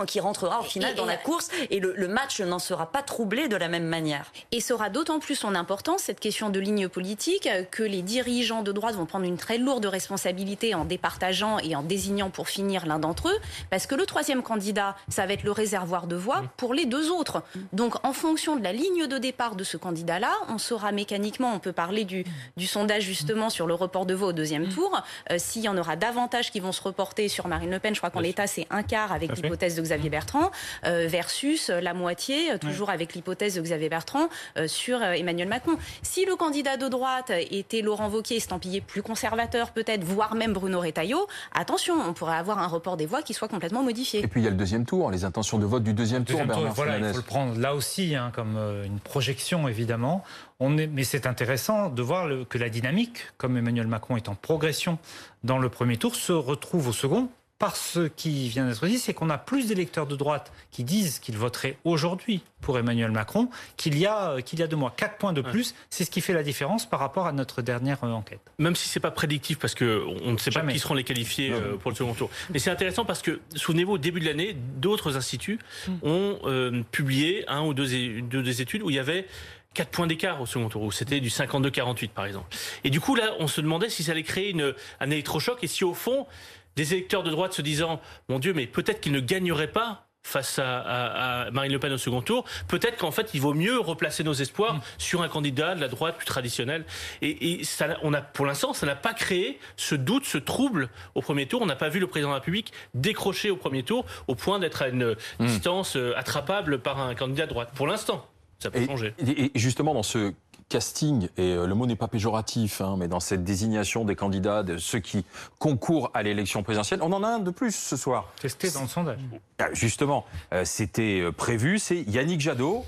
qui, 0.06 0.20
rentrera 0.20 0.60
au 0.60 0.64
final 0.64 0.92
Et- 0.92 0.96
dans 0.96 1.06
la 1.06 1.18
course 1.18 1.50
et 1.72 1.80
le, 1.80 1.94
le 1.98 2.08
match 2.08 2.40
n'en 2.42 2.60
sera 2.60 2.92
pas 2.92 3.02
troublé 3.02 3.48
de 3.48 3.56
la 3.56 3.70
même 3.70 3.86
manière. 3.88 4.26
Et 4.52 4.60
ça 4.62 4.76
aura 4.76 4.90
d'autant 4.90 5.18
plus 5.20 5.36
son 5.36 5.56
importance, 5.56 6.02
cette 6.04 6.20
question 6.20 6.52
de 6.52 6.60
ligne 6.60 6.88
politique, 6.88 7.50
que 7.72 7.82
les 7.82 8.04
dirigeants 8.04 8.62
de 8.62 8.72
droite 8.72 8.94
vont 8.94 9.08
prendre 9.08 9.26
une 9.26 9.38
très 9.38 9.58
lourde 9.58 9.88
responsabilité 9.88 10.76
en 10.76 10.86
départageant 10.86 11.58
et 11.58 11.76
en 11.76 11.82
désignant 11.82 12.30
pour 12.30 12.48
finir 12.48 12.86
l'un 12.86 13.00
d'entre 13.00 13.30
eux, 13.30 13.40
parce 13.72 13.88
que 13.88 13.96
le 13.96 14.06
troisième 14.06 14.44
candidat, 14.44 14.83
ça 15.10 15.26
va 15.26 15.34
être 15.34 15.44
le 15.44 15.52
réservoir 15.52 16.08
de 16.08 16.16
voix 16.16 16.44
pour 16.58 16.74
les 16.74 16.86
deux 16.86 17.12
autres. 17.12 17.44
Donc 17.72 17.94
en 18.06 18.14
fonction 18.14 18.56
de 18.56 18.64
la 18.64 18.74
ligne 18.74 19.08
de 19.08 19.18
départ 19.18 19.56
de 19.56 19.64
ce 19.64 19.78
candidat-là, 19.78 20.32
on 20.50 20.58
saura 20.58 20.92
mécaniquement, 20.92 21.54
on 21.54 21.60
peut 21.60 21.74
parler 21.74 22.06
du, 22.06 22.24
du 22.58 22.68
sondage 22.68 23.04
justement 23.04 23.50
sur 23.50 23.68
le 23.68 23.74
report 23.74 24.06
de 24.06 24.14
voix 24.14 24.30
au 24.30 24.34
deuxième 24.34 24.68
tour, 24.70 25.02
euh, 25.32 25.36
s'il 25.38 25.64
y 25.64 25.70
en 25.70 25.78
aura 25.78 25.96
davantage 25.96 26.52
qui 26.52 26.60
vont 26.60 26.72
se 26.72 26.82
reporter 26.82 27.28
sur 27.28 27.48
Marine 27.48 27.72
Le 27.72 27.80
Pen, 27.80 27.94
je 27.94 28.00
crois 28.00 28.10
qu'en 28.10 28.20
l'état 28.20 28.48
c'est 28.48 28.68
un 28.70 28.84
quart 28.84 29.12
avec 29.12 29.36
l'hypothèse 29.36 29.76
de 29.76 29.82
Xavier 29.82 30.10
Bertrand, 30.10 30.52
euh, 30.86 31.08
versus 31.08 31.70
euh, 31.70 31.80
la 31.80 31.94
moitié, 31.94 32.58
toujours 32.60 32.90
avec 32.90 33.14
l'hypothèse 33.14 33.56
de 33.56 33.62
Xavier 33.62 33.90
Bertrand, 33.90 34.28
euh, 34.58 34.68
sur 34.68 35.02
Emmanuel 35.04 35.48
Macron. 35.48 35.78
Si 36.02 36.26
le 36.26 36.36
candidat 36.36 36.78
de 36.78 36.88
droite 36.88 37.32
était 37.52 37.82
Laurent 37.82 38.10
Wauquiez, 38.10 38.38
estampillé 38.38 38.82
plus 38.82 39.04
conservateur 39.04 39.72
peut-être, 39.72 40.04
voire 40.04 40.36
même 40.36 40.54
Bruno 40.54 40.80
Retailleau, 40.80 41.28
attention, 41.54 41.96
on 42.08 42.14
pourrait 42.14 42.38
avoir 42.38 42.60
un 42.60 42.68
report 42.68 42.98
des 42.98 43.06
voix 43.06 43.22
qui 43.22 43.34
soit 43.34 43.48
complètement 43.48 43.84
modifié. 43.84 44.22
Et 44.24 44.28
puis 44.28 44.42
il 44.42 44.44
y 44.44 44.48
a 44.48 44.50
le 44.50 44.56
deuxième 44.56 44.73
tour, 44.82 45.12
les 45.12 45.24
intentions 45.26 45.60
de 45.60 45.66
vote 45.66 45.84
du 45.84 45.94
deuxième, 45.94 46.24
Deuxième 46.24 46.48
tour, 46.48 46.56
tour, 46.56 46.62
Bernard 46.64 46.74
voilà, 46.76 46.98
il 46.98 47.06
faut 47.12 47.18
le 47.18 47.22
prendre 47.24 47.60
là 47.60 47.76
aussi 47.76 48.16
hein, 48.16 48.32
comme 48.34 48.56
euh, 48.58 48.84
une 48.86 49.00
projection 49.00 49.68
évidemment. 49.68 50.24
On 50.60 50.78
est, 50.78 50.88
mais 50.88 51.04
c'est 51.04 51.28
intéressant 51.28 51.90
de 51.90 52.02
voir 52.02 52.26
le- 52.28 52.44
que 52.46 52.58
la 52.58 52.70
dynamique, 52.70 53.28
comme 53.38 53.56
Emmanuel 53.58 53.88
Macron 53.88 54.18
est 54.18 54.28
en 54.30 54.36
progression 54.36 54.98
dans 55.44 55.60
le 55.60 55.70
premier 55.70 55.98
tour, 55.98 56.16
se 56.16 56.34
retrouve 56.34 56.88
au 56.88 56.94
second. 56.94 57.30
Par 57.64 57.78
ce 57.78 58.10
qui 58.10 58.50
vient 58.50 58.68
d'être 58.68 58.86
dit, 58.88 59.00
c'est 59.00 59.14
qu'on 59.14 59.30
a 59.30 59.38
plus 59.38 59.68
d'électeurs 59.68 60.06
de 60.06 60.18
droite 60.18 60.52
qui 60.70 60.84
disent 60.84 61.20
qu'ils 61.20 61.38
voteraient 61.38 61.78
aujourd'hui 61.86 62.42
pour 62.60 62.78
Emmanuel 62.78 63.12
Macron 63.12 63.48
qu'il 63.78 63.98
y 63.98 64.06
a 64.06 64.42
qu'il 64.42 64.60
y 64.60 64.64
a 64.64 64.68
deux 64.68 64.76
mois. 64.76 64.94
Quatre 64.98 65.16
points 65.16 65.32
de 65.32 65.40
plus, 65.40 65.74
c'est 65.90 66.04
ce 66.04 66.12
qui 66.12 66.20
fait 66.20 66.34
la 66.34 66.44
différence 66.44 66.86
par 66.86 67.00
rapport 67.00 67.26
à 67.26 67.32
notre 67.32 67.62
dernière 67.62 68.04
enquête. 68.04 68.42
Même 68.60 68.76
si 68.76 68.90
c'est 68.90 69.00
pas 69.00 69.12
prédictif 69.12 69.60
parce 69.60 69.76
que 69.76 70.04
on 70.26 70.34
ne 70.34 70.38
sait 70.38 70.52
pas 70.52 70.60
qui 70.64 70.78
seront 70.78 70.94
les 70.94 71.06
qualifiés 71.06 71.54
pour 71.80 71.92
le 71.92 71.96
second 71.96 72.14
tour. 72.14 72.30
Mais 72.52 72.60
c'est 72.60 72.70
intéressant 72.70 73.06
parce 73.06 73.22
que 73.22 73.40
souvenez-vous 73.56 73.94
au 73.94 73.98
début 73.98 74.20
de 74.20 74.26
l'année, 74.26 74.58
d'autres 74.76 75.16
instituts 75.16 75.60
hmm. 75.88 75.94
ont 76.04 76.84
publié 76.92 77.46
un 77.48 77.62
ou 77.62 77.74
deux, 77.74 78.60
études 78.60 78.84
où 78.84 78.90
il 78.90 78.98
y 78.98 79.00
avait 79.00 79.26
4 79.74 79.88
points 79.88 80.08
d'écart 80.08 80.42
au 80.42 80.46
second 80.46 80.68
tour, 80.68 80.84
où 80.84 80.92
c'était 80.92 81.22
du 81.22 81.30
52-48 81.30 82.10
par 82.10 82.26
exemple. 82.26 82.54
Et 82.84 82.90
du 82.90 83.00
coup, 83.00 83.16
là, 83.16 83.36
on 83.40 83.48
se 83.48 83.62
demandait 83.62 83.90
si 83.90 84.04
ça 84.04 84.12
allait 84.12 84.24
créer 84.24 84.50
une, 84.50 84.74
un 85.00 85.10
électrochoc 85.10 85.64
et 85.64 85.68
si 85.68 85.86
au 85.86 85.94
fond, 85.94 86.28
des 86.76 86.94
électeurs 86.94 87.24
de 87.24 87.32
droite 87.32 87.54
se 87.54 87.62
disant, 87.62 88.02
mon 88.30 88.40
Dieu, 88.40 88.54
mais 88.54 88.68
peut-être 88.68 89.02
qu'ils 89.02 89.12
ne 89.12 89.20
gagneraient 89.20 89.72
pas 89.72 90.08
face 90.24 90.58
à, 90.58 91.50
Marine 91.52 91.72
Le 91.72 91.80
Pen 91.80 91.92
au 91.92 91.98
second 91.98 92.22
tour, 92.22 92.46
peut-être 92.68 92.98
qu'en 92.98 93.12
fait 93.12 93.32
il 93.34 93.42
vaut 93.42 93.54
mieux 93.54 93.78
replacer 93.78 94.24
nos 94.24 94.34
espoirs 94.34 94.76
mm. 94.76 94.82
sur 94.98 95.22
un 95.22 95.28
candidat 95.28 95.76
de 95.76 95.82
la 95.82 95.90
droite 95.90 96.16
plus 96.18 96.26
traditionnelle. 96.26 96.86
Et, 97.22 97.64
ça, 97.64 97.98
on 98.04 98.14
a, 98.14 98.22
pour 98.22 98.46
l'instant, 98.46 98.74
ça 98.74 98.86
n'a 98.86 98.96
pas 98.96 99.14
créé 99.14 99.60
ce 99.76 99.96
doute, 99.96 100.26
ce 100.26 100.38
trouble 100.38 100.90
au 101.16 101.22
premier 101.22 101.46
tour. 101.46 101.62
On 101.62 101.66
n'a 101.66 101.76
pas 101.76 101.90
vu 101.90 102.00
le 102.00 102.08
président 102.08 102.30
de 102.30 102.34
la 102.34 102.40
République 102.40 102.72
décrocher 102.94 103.50
au 103.50 103.58
premier 103.58 103.84
tour 103.84 104.06
au 104.28 104.36
point 104.36 104.60
d'être 104.60 104.82
à 104.82 104.88
une 104.88 105.16
mm. 105.40 105.46
distance 105.46 105.98
euh, 105.98 106.14
attrapable 106.16 106.80
par 106.80 107.00
un 107.00 107.16
candidat 107.16 107.44
de 107.44 107.50
droite. 107.50 107.72
Pour 107.76 107.88
l'instant. 107.88 108.26
Ça 108.60 108.72
peut 108.72 108.86
changer. 108.86 109.14
Et 109.20 109.52
justement, 109.56 109.94
dans 109.94 110.04
ce 110.04 110.34
casting, 110.74 111.30
et 111.38 111.52
euh, 111.52 111.68
le 111.68 111.76
mot 111.76 111.86
n'est 111.86 111.96
pas 111.96 112.08
péjoratif, 112.08 112.82
hein, 112.82 112.96
mais 112.98 113.08
dans 113.08 113.20
cette 113.20 113.44
désignation 113.44 114.06
des 114.06 114.16
candidats, 114.16 114.64
de 114.64 114.80
ceux 114.80 114.98
qui 114.98 115.24
concourent 115.60 116.10
à 116.16 116.24
l'élection 116.24 116.64
présidentielle, 116.64 117.02
on 117.04 117.14
en 117.14 117.22
a 117.22 117.28
un 117.28 117.38
de 117.38 117.52
plus 117.52 117.76
ce 117.76 117.96
soir. 117.96 118.34
Testé 118.42 118.72
dans 118.72 118.82
le 118.82 118.88
sondage. 118.88 119.20
Ah, 119.60 119.68
justement, 119.74 120.26
euh, 120.52 120.66
c'était 120.66 121.20
euh, 121.22 121.32
prévu, 121.32 121.78
c'est 121.78 122.02
Yannick 122.08 122.42
Jadot. 122.42 122.86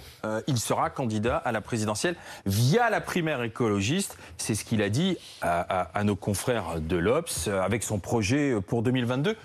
il 0.48 0.58
sera 0.58 0.90
candidat 0.90 1.38
à 1.38 1.52
la 1.52 1.62
présidentielle 1.62 2.16
via 2.48 2.90
la 2.90 3.02
primaire 3.02 3.44
écologiste. 3.44 4.18
C'est 4.38 4.56
ce 4.56 4.66
qu'il 4.66 4.82
a 4.82 4.90
dit 4.90 5.18
à, 5.44 6.04
nos 6.04 6.16
confrères 6.16 6.82
de 6.82 6.96
l'Obs 6.96 7.48
avec 7.48 7.84
son 7.84 8.00
projet 8.00 8.60
pour 8.66 8.82
2022. 8.82 9.38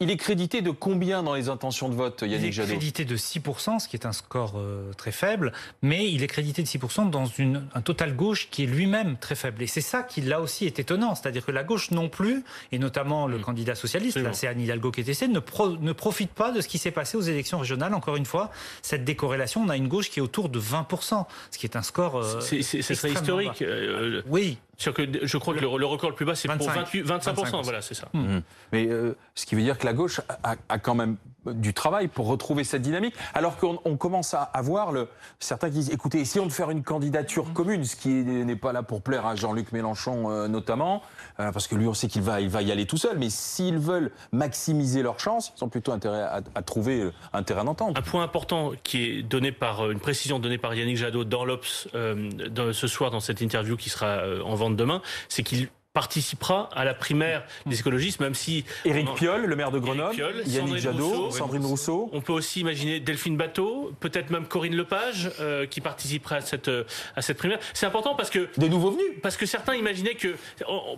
il 0.00 0.10
est 0.10 0.16
crédité 0.16 0.62
de 0.62 0.70
combien 0.70 1.22
dans 1.22 1.34
les 1.34 1.50
intentions 1.50 1.90
de 1.90 1.94
vote, 1.94 2.22
Yannick 2.22 2.54
Jadot 2.54 2.68
Il 2.68 2.72
est 2.72 2.76
crédité 2.78 3.04
de 3.04 3.16
6%, 3.18 3.80
ce 3.80 3.88
qui 3.88 3.96
est 3.96 4.06
un 4.06 4.14
score 4.14 4.54
très 4.96 5.12
faible, 5.12 5.52
mais 5.82 6.10
il 6.10 6.22
est 6.22 6.26
crédité 6.26 6.62
de 6.62 6.68
6% 6.68 7.10
dans 7.10 7.26
une 7.26 7.68
un 7.74 7.82
total 7.82 8.14
gauche 8.14 8.48
qui 8.50 8.64
est 8.64 8.66
lui-même 8.66 9.16
très 9.16 9.34
faible. 9.34 9.62
Et 9.62 9.66
c'est 9.66 9.80
ça 9.80 10.02
qui 10.02 10.20
là 10.20 10.40
aussi 10.40 10.64
est 10.64 10.78
étonnant, 10.78 11.14
c'est-à-dire 11.14 11.44
que 11.44 11.50
la 11.50 11.64
gauche 11.64 11.90
non 11.90 12.08
plus, 12.08 12.44
et 12.72 12.78
notamment 12.78 13.26
le 13.26 13.38
mm. 13.38 13.42
candidat 13.42 13.74
socialiste, 13.74 14.16
là 14.18 14.32
c'est 14.32 14.46
Anne 14.46 14.60
Hidalgo 14.60 14.90
qui 14.92 15.00
est 15.00 15.08
essayé, 15.08 15.30
ne, 15.30 15.40
ne 15.80 15.92
profite 15.92 16.30
pas 16.30 16.52
de 16.52 16.60
ce 16.60 16.68
qui 16.68 16.78
s'est 16.78 16.92
passé 16.92 17.16
aux 17.16 17.22
élections 17.22 17.58
régionales. 17.58 17.94
Encore 17.94 18.16
une 18.16 18.26
fois, 18.26 18.50
cette 18.82 19.04
décorrélation, 19.04 19.62
on 19.62 19.68
a 19.68 19.76
une 19.76 19.88
gauche 19.88 20.10
qui 20.10 20.20
est 20.20 20.22
autour 20.22 20.48
de 20.48 20.60
20%, 20.60 21.26
ce 21.50 21.58
qui 21.58 21.66
est 21.66 21.76
un 21.76 21.82
score. 21.82 22.16
Euh, 22.16 22.40
c'est, 22.40 22.62
serait 22.62 23.12
historique. 23.12 23.62
Euh, 23.62 24.22
oui. 24.26 24.58
Que 24.78 25.06
je 25.22 25.38
crois 25.38 25.54
que 25.54 25.60
le, 25.60 25.86
record 25.86 26.10
le 26.10 26.16
plus 26.16 26.24
bas, 26.24 26.34
c'est 26.34 26.48
pour 26.48 26.68
28, 26.68 27.02
25%. 27.02 27.62
Voilà, 27.62 27.80
c'est 27.80 27.94
ça. 27.94 28.08
Mm. 28.12 28.40
Mais 28.72 28.86
euh, 28.86 29.16
ce 29.34 29.46
qui 29.46 29.54
veut 29.54 29.62
dire 29.62 29.78
que 29.78 29.86
la 29.86 29.92
gauche 29.92 30.20
a 30.42 30.78
quand 30.78 30.94
même 30.94 31.16
du 31.46 31.74
travail 31.74 32.08
pour 32.08 32.26
retrouver 32.26 32.64
cette 32.64 32.82
dynamique, 32.82 33.14
alors 33.34 33.56
qu'on 33.56 33.96
commence 33.96 34.34
à 34.34 34.42
avoir 34.42 34.92
le, 34.92 35.08
certains 35.38 35.68
qui 35.68 35.74
disent, 35.74 35.90
écoutez, 35.90 36.20
essayons 36.20 36.46
de 36.46 36.52
faire 36.52 36.70
une 36.70 36.82
candidature 36.82 37.52
commune, 37.52 37.84
ce 37.84 37.96
qui 37.96 38.08
n'est 38.08 38.56
pas 38.56 38.72
là 38.72 38.82
pour 38.82 39.02
plaire 39.02 39.26
à 39.26 39.36
Jean-Luc 39.36 39.72
Mélenchon 39.72 40.30
euh, 40.30 40.48
notamment, 40.48 41.02
euh, 41.40 41.52
parce 41.52 41.66
que 41.66 41.74
lui 41.74 41.86
on 41.86 41.94
sait 41.94 42.08
qu'il 42.08 42.22
va, 42.22 42.40
il 42.40 42.48
va 42.48 42.62
y 42.62 42.72
aller 42.72 42.86
tout 42.86 42.96
seul, 42.96 43.18
mais 43.18 43.30
s'ils 43.30 43.78
veulent 43.78 44.10
maximiser 44.32 45.02
leurs 45.02 45.20
chances, 45.20 45.52
ils 45.56 45.64
ont 45.64 45.68
plutôt 45.68 45.92
intérêt 45.92 46.22
à, 46.22 46.62
trouver 46.62 47.00
euh, 47.00 47.12
un 47.32 47.42
terrain 47.42 47.64
d'entente. 47.64 47.98
Un 47.98 48.02
point 48.02 48.22
important 48.22 48.72
qui 48.82 49.04
est 49.04 49.22
donné 49.22 49.52
par, 49.52 49.90
une 49.90 50.00
précision 50.00 50.38
donnée 50.38 50.58
par 50.58 50.74
Yannick 50.74 50.96
Jadot 50.96 51.24
dans 51.24 51.44
l'Obs 51.44 51.88
ce 51.92 52.86
soir 52.86 53.10
dans 53.10 53.20
cette 53.20 53.40
interview 53.40 53.76
qui 53.76 53.90
sera 53.90 54.22
en 54.44 54.54
vente 54.54 54.76
demain, 54.76 55.02
c'est 55.28 55.42
qu'il 55.42 55.68
participera 55.94 56.68
à 56.74 56.84
la 56.84 56.92
primaire 56.92 57.44
des 57.66 57.78
écologistes, 57.78 58.20
même 58.20 58.34
si... 58.34 58.64
Éric 58.84 59.14
Piolle, 59.14 59.46
le 59.46 59.56
maire 59.56 59.70
de 59.70 59.78
Grenoble, 59.78 60.16
Yannick 60.44 60.78
Jadot, 60.78 61.30
Sandrine 61.30 61.64
Rousseau. 61.64 62.10
On 62.12 62.20
peut 62.20 62.32
aussi 62.32 62.60
imaginer 62.60 62.98
Delphine 62.98 63.36
Bateau, 63.36 63.92
peut-être 64.00 64.30
même 64.30 64.46
Corinne 64.46 64.74
Lepage, 64.74 65.30
euh, 65.38 65.66
qui 65.66 65.80
participera 65.80 66.36
à 66.36 66.40
cette, 66.40 66.66
euh, 66.66 66.82
à 67.14 67.22
cette 67.22 67.38
primaire. 67.38 67.60
C'est 67.74 67.86
important 67.86 68.16
parce 68.16 68.28
que... 68.28 68.48
Des 68.56 68.68
nouveaux 68.68 68.90
venus 68.90 69.06
Parce 69.22 69.36
que 69.36 69.46
certains 69.46 69.76
imaginaient 69.76 70.16
que... 70.16 70.34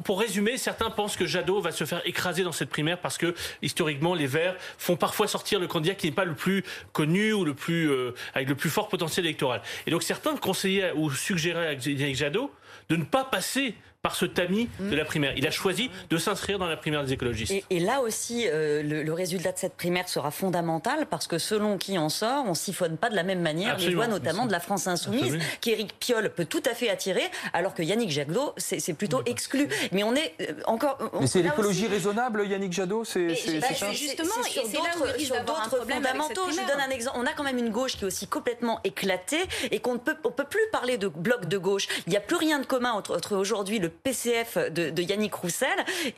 Pour 0.03 0.19
résumer, 0.19 0.57
certains 0.57 0.89
pensent 0.89 1.17
que 1.17 1.27
Jadot 1.27 1.61
va 1.61 1.73
se 1.73 1.85
faire 1.85 2.01
écraser 2.07 2.43
dans 2.43 2.53
cette 2.53 2.71
primaire 2.71 2.99
parce 2.99 3.19
que, 3.19 3.35
historiquement, 3.61 4.15
les 4.15 4.27
Verts 4.27 4.57
font 4.79 4.97
parfois 4.97 5.29
sortir 5.29 5.61
le 5.61 5.67
candidat 5.67 5.95
qui 5.95 6.07
n'est 6.07 6.15
pas 6.15 6.25
le 6.25 6.35
plus 6.35 6.65
connu 6.93 7.35
ou 7.35 7.45
le 7.45 7.53
plus, 7.53 7.91
euh, 7.91 8.15
avec 8.33 8.49
le 8.49 8.55
plus 8.55 8.71
fort 8.71 8.89
potentiel 8.89 9.27
électoral. 9.27 9.61
Et 9.87 9.91
donc 9.91 10.03
certains 10.03 10.35
conseillaient 10.37 10.93
ou 10.95 11.11
suggéraient 11.11 11.67
à 11.67 11.73
Yannick 11.75 12.17
Jadot 12.17 12.51
de 12.89 12.97
ne 12.97 13.05
pas 13.05 13.25
passer 13.25 13.75
par 14.07 14.15
ce 14.15 14.25
tamis 14.25 14.69
de 14.79 14.95
la 14.95 15.05
primaire. 15.05 15.33
Il 15.37 15.49
a 15.49 15.51
choisi 15.51 15.91
de 16.11 16.17
s'inscrire 16.17 16.61
dans 16.61 16.69
la 16.69 16.77
primaire 16.77 17.03
des 17.03 17.13
écologistes. 17.13 17.53
Et, 17.71 17.81
là 17.81 18.03
aussi, 18.03 18.47
euh, 18.47 18.81
le, 18.81 19.13
résultat 19.13 19.51
de 19.51 19.59
cette 19.59 19.75
primaire 19.75 20.09
sera 20.09 20.31
fondamental 20.31 21.07
parce 21.07 21.27
que 21.27 21.39
selon 21.39 21.77
qui 21.77 21.99
en 21.99 22.09
sort, 22.09 22.45
on 22.47 22.55
siphonne 22.55 22.99
pas 22.99 23.11
de 23.11 23.17
la 23.17 23.25
même 23.25 23.41
manière 23.41 23.77
les 23.79 23.93
voix, 23.93 24.07
notamment 24.07 24.47
de 24.47 24.53
la 24.53 24.61
France 24.61 24.87
insoumise, 24.87 25.39
qu'Éric 25.61 25.99
Piolle 25.99 26.31
peut 26.33 26.45
tout 26.45 26.63
à 26.71 26.75
fait 26.75 26.89
attirer, 26.89 27.25
alors 27.53 27.75
que 27.75 27.83
Yannick 27.83 28.11
Jadot, 28.11 28.55
c'est 28.59 28.95
plutôt 28.95 29.23
exclu. 29.27 29.67
Mais 29.91 30.05
on 30.05 30.15
est 30.15 30.35
euh, 30.41 30.53
encore. 30.67 30.99
Mais 31.19 31.27
c'est 31.27 31.43
l'écologie 31.43 31.89
raisonnable, 31.89 32.47
Yannick 32.47 32.73
Jadot 32.73 33.05
C'est 33.05 33.27
bah, 33.27 33.67
justement, 33.93 34.41
sur 34.45 35.35
d'autres 35.45 35.85
fondamentaux. 35.85 36.43
Je 36.47 36.61
vous 36.61 36.69
donne 36.69 36.81
un 36.81 36.91
exemple. 36.91 37.19
On 37.19 37.27
a 37.27 37.33
quand 37.33 37.43
même 37.43 37.59
une 37.59 37.71
gauche 37.71 37.97
qui 37.97 38.05
est 38.05 38.07
aussi 38.07 38.29
complètement 38.29 38.79
éclatée 38.85 39.43
et 39.73 39.81
qu'on 39.81 39.95
ne 39.95 39.99
peut, 39.99 40.15
on 40.23 40.31
peut 40.31 40.45
plus 40.49 40.63
parler 40.71 40.97
de 40.97 41.09
bloc 41.09 41.47
de 41.47 41.59
gauche. 41.59 41.89
Il 42.07 42.11
n'y 42.11 42.17
a 42.17 42.21
plus 42.21 42.37
rien 42.37 42.61
de 42.61 42.67
commun 42.67 42.93
entre, 42.93 43.17
entre 43.17 43.35
aujourd'hui 43.35 43.81
le 43.81 43.91
PCF 44.03 44.59
de, 44.71 45.03
Yannick 45.03 45.35
Roussel 45.35 45.69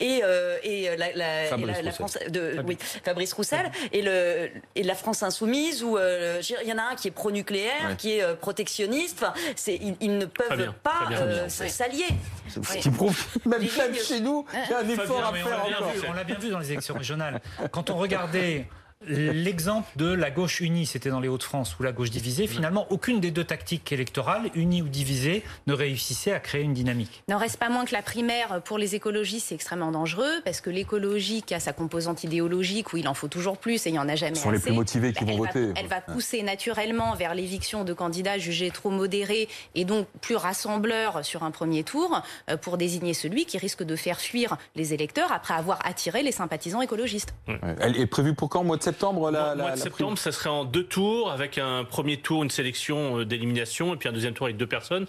et, 0.01 0.21
euh, 0.23 0.59
et 0.63 0.97
la, 0.97 1.13
la, 1.15 1.93
France 1.93 2.19
de 2.29 2.57
oui, 2.67 2.77
Fabrice 3.05 3.33
Roussel 3.33 3.71
et 3.93 4.03
le 4.03 4.49
et 4.75 4.83
la 4.83 4.95
France 4.95 5.23
insoumise 5.23 5.83
où 5.83 5.97
euh, 5.97 6.41
il 6.63 6.69
y 6.69 6.73
en 6.73 6.79
a 6.79 6.93
un 6.93 6.95
qui 6.95 7.09
est 7.09 7.13
pro-nucléaire, 7.13 7.97
qui 7.97 8.19
est 8.19 8.23
euh, 8.23 8.35
protectionniste. 8.35 9.19
Enfin, 9.23 9.35
c'est 9.57 9.79
ils, 10.01 10.19
ne 10.19 10.27
peuvent 10.27 10.73
pas 10.83 11.49
s'allier. 11.49 12.07
Ce 12.49 12.79
qui 12.79 12.91
prouve 12.91 13.19
même, 13.47 13.63
chez 13.95 14.21
nous, 14.21 14.45
il 14.53 14.71
y 14.71 14.75
a 14.75 14.79
un 14.79 14.89
effort 14.89 15.25
à 15.25 15.33
faire 15.33 15.65
encore. 15.65 15.93
On 16.09 16.13
l'a 16.13 16.25
bien 16.25 16.39
vu 16.39 16.51
dans 16.51 16.59
les 16.59 16.73
élections 16.73 16.95
régionales. 16.95 17.41
Quand 17.71 17.91
on 17.91 17.97
regardait 17.97 18.67
L'exemple 19.07 19.89
de 19.97 20.13
la 20.13 20.31
gauche 20.31 20.61
unie, 20.61 20.85
c'était 20.85 21.11
dans 21.11 21.21
les 21.21 21.29
Hauts-de-France, 21.29 21.79
ou 21.79 21.83
la 21.85 21.93
gauche 21.93 22.11
divisée. 22.11 22.49
Finalement, 22.49 22.87
aucune 22.91 23.21
des 23.21 23.31
deux 23.31 23.45
tactiques 23.45 23.93
électorales, 23.93 24.51
unie 24.55 24.83
ou 24.83 24.89
divisée, 24.89 25.45
ne 25.67 25.73
réussissait 25.73 26.33
à 26.33 26.41
créer 26.41 26.63
une 26.63 26.75
dynamique. 26.75 27.23
N'en 27.29 27.39
reste 27.39 27.59
pas 27.59 27.69
moins 27.69 27.85
que 27.85 27.95
la 27.95 28.03
primaire, 28.03 28.61
pour 28.65 28.77
les 28.77 28.97
écologistes, 28.97 29.47
c'est 29.49 29.55
extrêmement 29.55 29.93
dangereux, 29.93 30.41
parce 30.45 30.61
que 30.61 30.69
l'écologie 30.69 31.45
a 31.53 31.61
sa 31.61 31.73
composante 31.73 32.25
idéologique, 32.25 32.93
où 32.93 32.97
il 32.97 33.07
en 33.07 33.15
faut 33.15 33.29
toujours 33.29 33.57
plus, 33.57 33.87
et 33.87 33.91
il 33.91 33.93
n'y 33.93 33.99
en 34.01 34.09
a 34.09 34.17
jamais 34.17 34.35
Ce 34.35 34.43
sont 34.43 34.51
les 34.51 34.59
plus 34.59 34.73
motivés 34.73 35.13
qui 35.13 35.25
vont 35.25 35.37
voter. 35.37 35.73
elle 35.77 35.87
va 35.87 36.01
pousser 36.01 36.43
naturellement 36.43 37.15
vers 37.15 37.35
l'éviction 37.35 37.85
de 37.85 37.93
candidats 37.93 38.39
jugés 38.39 38.71
trop 38.71 38.91
modérés, 38.91 39.49
et 39.77 39.85
donc 39.85 40.09
plus 40.21 40.37
rassembleurs 40.37 41.25
sur 41.25 41.45
un 41.45 41.53
premier 41.53 41.85
tour, 41.85 42.21
euh, 42.51 42.57
pour 42.57 42.77
désigner 42.77 43.15
celui 43.15 43.47
qui 43.47 43.59
risque 43.59 43.85
de 43.85 43.97
faire 43.97 44.21
fuir 44.21 44.59
les 44.75 44.93
électeurs 44.93 45.31
après 45.33 45.55
avoir 45.55 45.79
attiré 45.87 46.23
les 46.23 46.33
sympathisants 46.33 46.83
écologistes. 46.83 47.33
Elle 47.81 47.97
est 47.97 48.07
prévue 48.07 48.35
pour 48.35 48.49
quand, 48.49 48.65
mois 48.65 48.77
de 48.77 48.83
septembre 48.89 49.31
la, 49.31 49.55
Mois 49.55 49.73
de 49.73 49.77
septembre, 49.77 50.19
ça 50.19 50.33
serait 50.33 50.49
en 50.49 50.65
deux 50.65 50.85
tours, 50.85 51.31
avec 51.31 51.59
un 51.59 51.85
premier 51.85 52.17
tour, 52.17 52.43
une 52.43 52.51
sélection 52.51 53.19
euh, 53.19 53.25
d'élimination, 53.25 53.95
et 53.95 53.97
puis 53.97 54.09
un 54.09 54.13
deuxième 54.13 54.35
tour 54.35 54.47
avec 54.47 54.57
deux 54.57 54.67
personnes. 54.67 55.07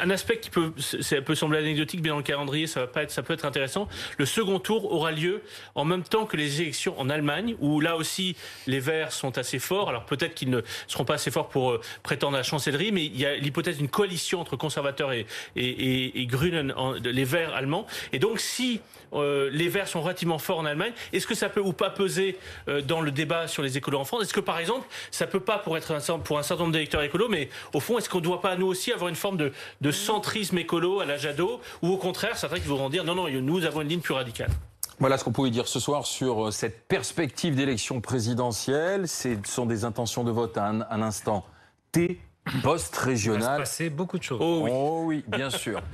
Un, 0.00 0.10
aspect 0.10 0.38
qui 0.38 0.50
peut, 0.50 0.72
ça 0.78 1.20
peut 1.20 1.34
sembler 1.34 1.58
anecdotique, 1.58 2.00
mais 2.02 2.10
dans 2.10 2.18
le 2.18 2.22
calendrier, 2.22 2.66
ça 2.66 2.80
va 2.80 2.86
pas 2.86 3.02
être, 3.02 3.10
ça 3.10 3.22
peut 3.22 3.32
être 3.32 3.44
intéressant. 3.44 3.88
Le 4.16 4.26
second 4.26 4.60
tour 4.60 4.92
aura 4.92 5.10
lieu 5.10 5.42
en 5.74 5.84
même 5.84 6.04
temps 6.04 6.24
que 6.24 6.36
les 6.36 6.60
élections 6.60 6.98
en 7.00 7.10
Allemagne, 7.10 7.56
où 7.60 7.80
là 7.80 7.96
aussi 7.96 8.36
les 8.66 8.80
Verts 8.80 9.12
sont 9.12 9.38
assez 9.38 9.58
forts. 9.58 9.88
Alors 9.88 10.04
peut-être 10.04 10.34
qu'ils 10.34 10.50
ne 10.50 10.60
seront 10.86 11.04
pas 11.04 11.14
assez 11.14 11.30
forts 11.30 11.48
pour 11.48 11.72
euh, 11.72 11.80
prétendre 12.02 12.34
à 12.34 12.38
la 12.38 12.44
chancellerie, 12.44 12.92
mais 12.92 13.04
il 13.04 13.18
y 13.18 13.26
a 13.26 13.34
l'hypothèse 13.34 13.78
d'une 13.78 13.88
coalition 13.88 14.40
entre 14.40 14.56
conservateurs 14.56 15.12
et, 15.12 15.26
et, 15.56 16.20
et, 16.20 16.26
Grünen, 16.26 16.72
les 17.02 17.24
Verts 17.24 17.54
allemands. 17.54 17.86
Et 18.12 18.18
donc 18.18 18.38
si 18.38 18.80
euh, 19.14 19.50
les 19.52 19.68
Verts 19.68 19.88
sont 19.88 20.02
relativement 20.02 20.38
forts 20.38 20.58
en 20.58 20.64
Allemagne, 20.64 20.92
est-ce 21.12 21.26
que 21.26 21.34
ça 21.34 21.48
peut 21.48 21.60
ou 21.60 21.72
pas 21.72 21.90
peser 21.90 22.38
dans 22.86 23.00
le 23.00 23.10
débat 23.10 23.48
sur 23.48 23.62
les 23.62 23.76
écolos 23.76 23.98
en 23.98 24.04
France. 24.04 24.22
Est-ce 24.22 24.34
que 24.34 24.40
par 24.40 24.58
exemple, 24.58 24.86
ça 25.10 25.26
peut 25.26 25.40
pas 25.40 25.58
pour 25.58 25.76
être 25.76 25.92
un, 25.92 26.18
pour 26.18 26.38
un 26.38 26.42
certain 26.42 26.64
nombre 26.64 26.72
d'électeurs 26.72 27.02
écolos, 27.02 27.28
mais 27.28 27.48
au 27.72 27.80
fond, 27.80 27.98
est-ce 27.98 28.08
qu'on 28.08 28.18
ne 28.18 28.24
doit 28.24 28.40
pas 28.40 28.56
nous 28.56 28.66
aussi 28.66 28.92
avoir 28.92 29.08
une 29.08 29.16
forme 29.16 29.36
de, 29.36 29.52
de 29.80 29.90
centrisme 29.90 30.58
écolo 30.58 31.00
à 31.00 31.04
la 31.06 31.16
Jadot, 31.16 31.60
ou 31.82 31.88
au 31.88 31.96
contraire, 31.96 32.36
certains 32.36 32.60
qui 32.60 32.68
voudront 32.68 32.90
dire 32.90 33.04
non, 33.04 33.14
non, 33.14 33.28
nous 33.28 33.64
avons 33.64 33.82
une 33.82 33.88
ligne 33.88 34.00
plus 34.00 34.14
radicale? 34.14 34.50
Voilà 34.98 35.18
ce 35.18 35.24
qu'on 35.24 35.32
pouvait 35.32 35.50
dire 35.50 35.66
ce 35.66 35.80
soir 35.80 36.06
sur 36.06 36.46
euh, 36.46 36.50
cette 36.50 36.86
perspective 36.86 37.56
d'élection 37.56 38.00
présidentielle. 38.00 39.08
Ce 39.08 39.36
sont 39.44 39.66
des 39.66 39.84
intentions 39.84 40.22
de 40.24 40.30
vote 40.30 40.56
à 40.56 40.66
un, 40.66 41.02
instant 41.02 41.44
T, 41.90 42.20
post-régional. 42.62 43.40
Il 43.40 43.46
va 43.46 43.54
se 43.56 43.70
passer 43.70 43.90
beaucoup 43.90 44.18
de 44.18 44.22
choses. 44.22 44.38
Oh 44.40 44.60
oui, 44.62 44.70
oh 44.72 45.02
oui 45.04 45.24
bien 45.26 45.50
sûr. 45.50 45.82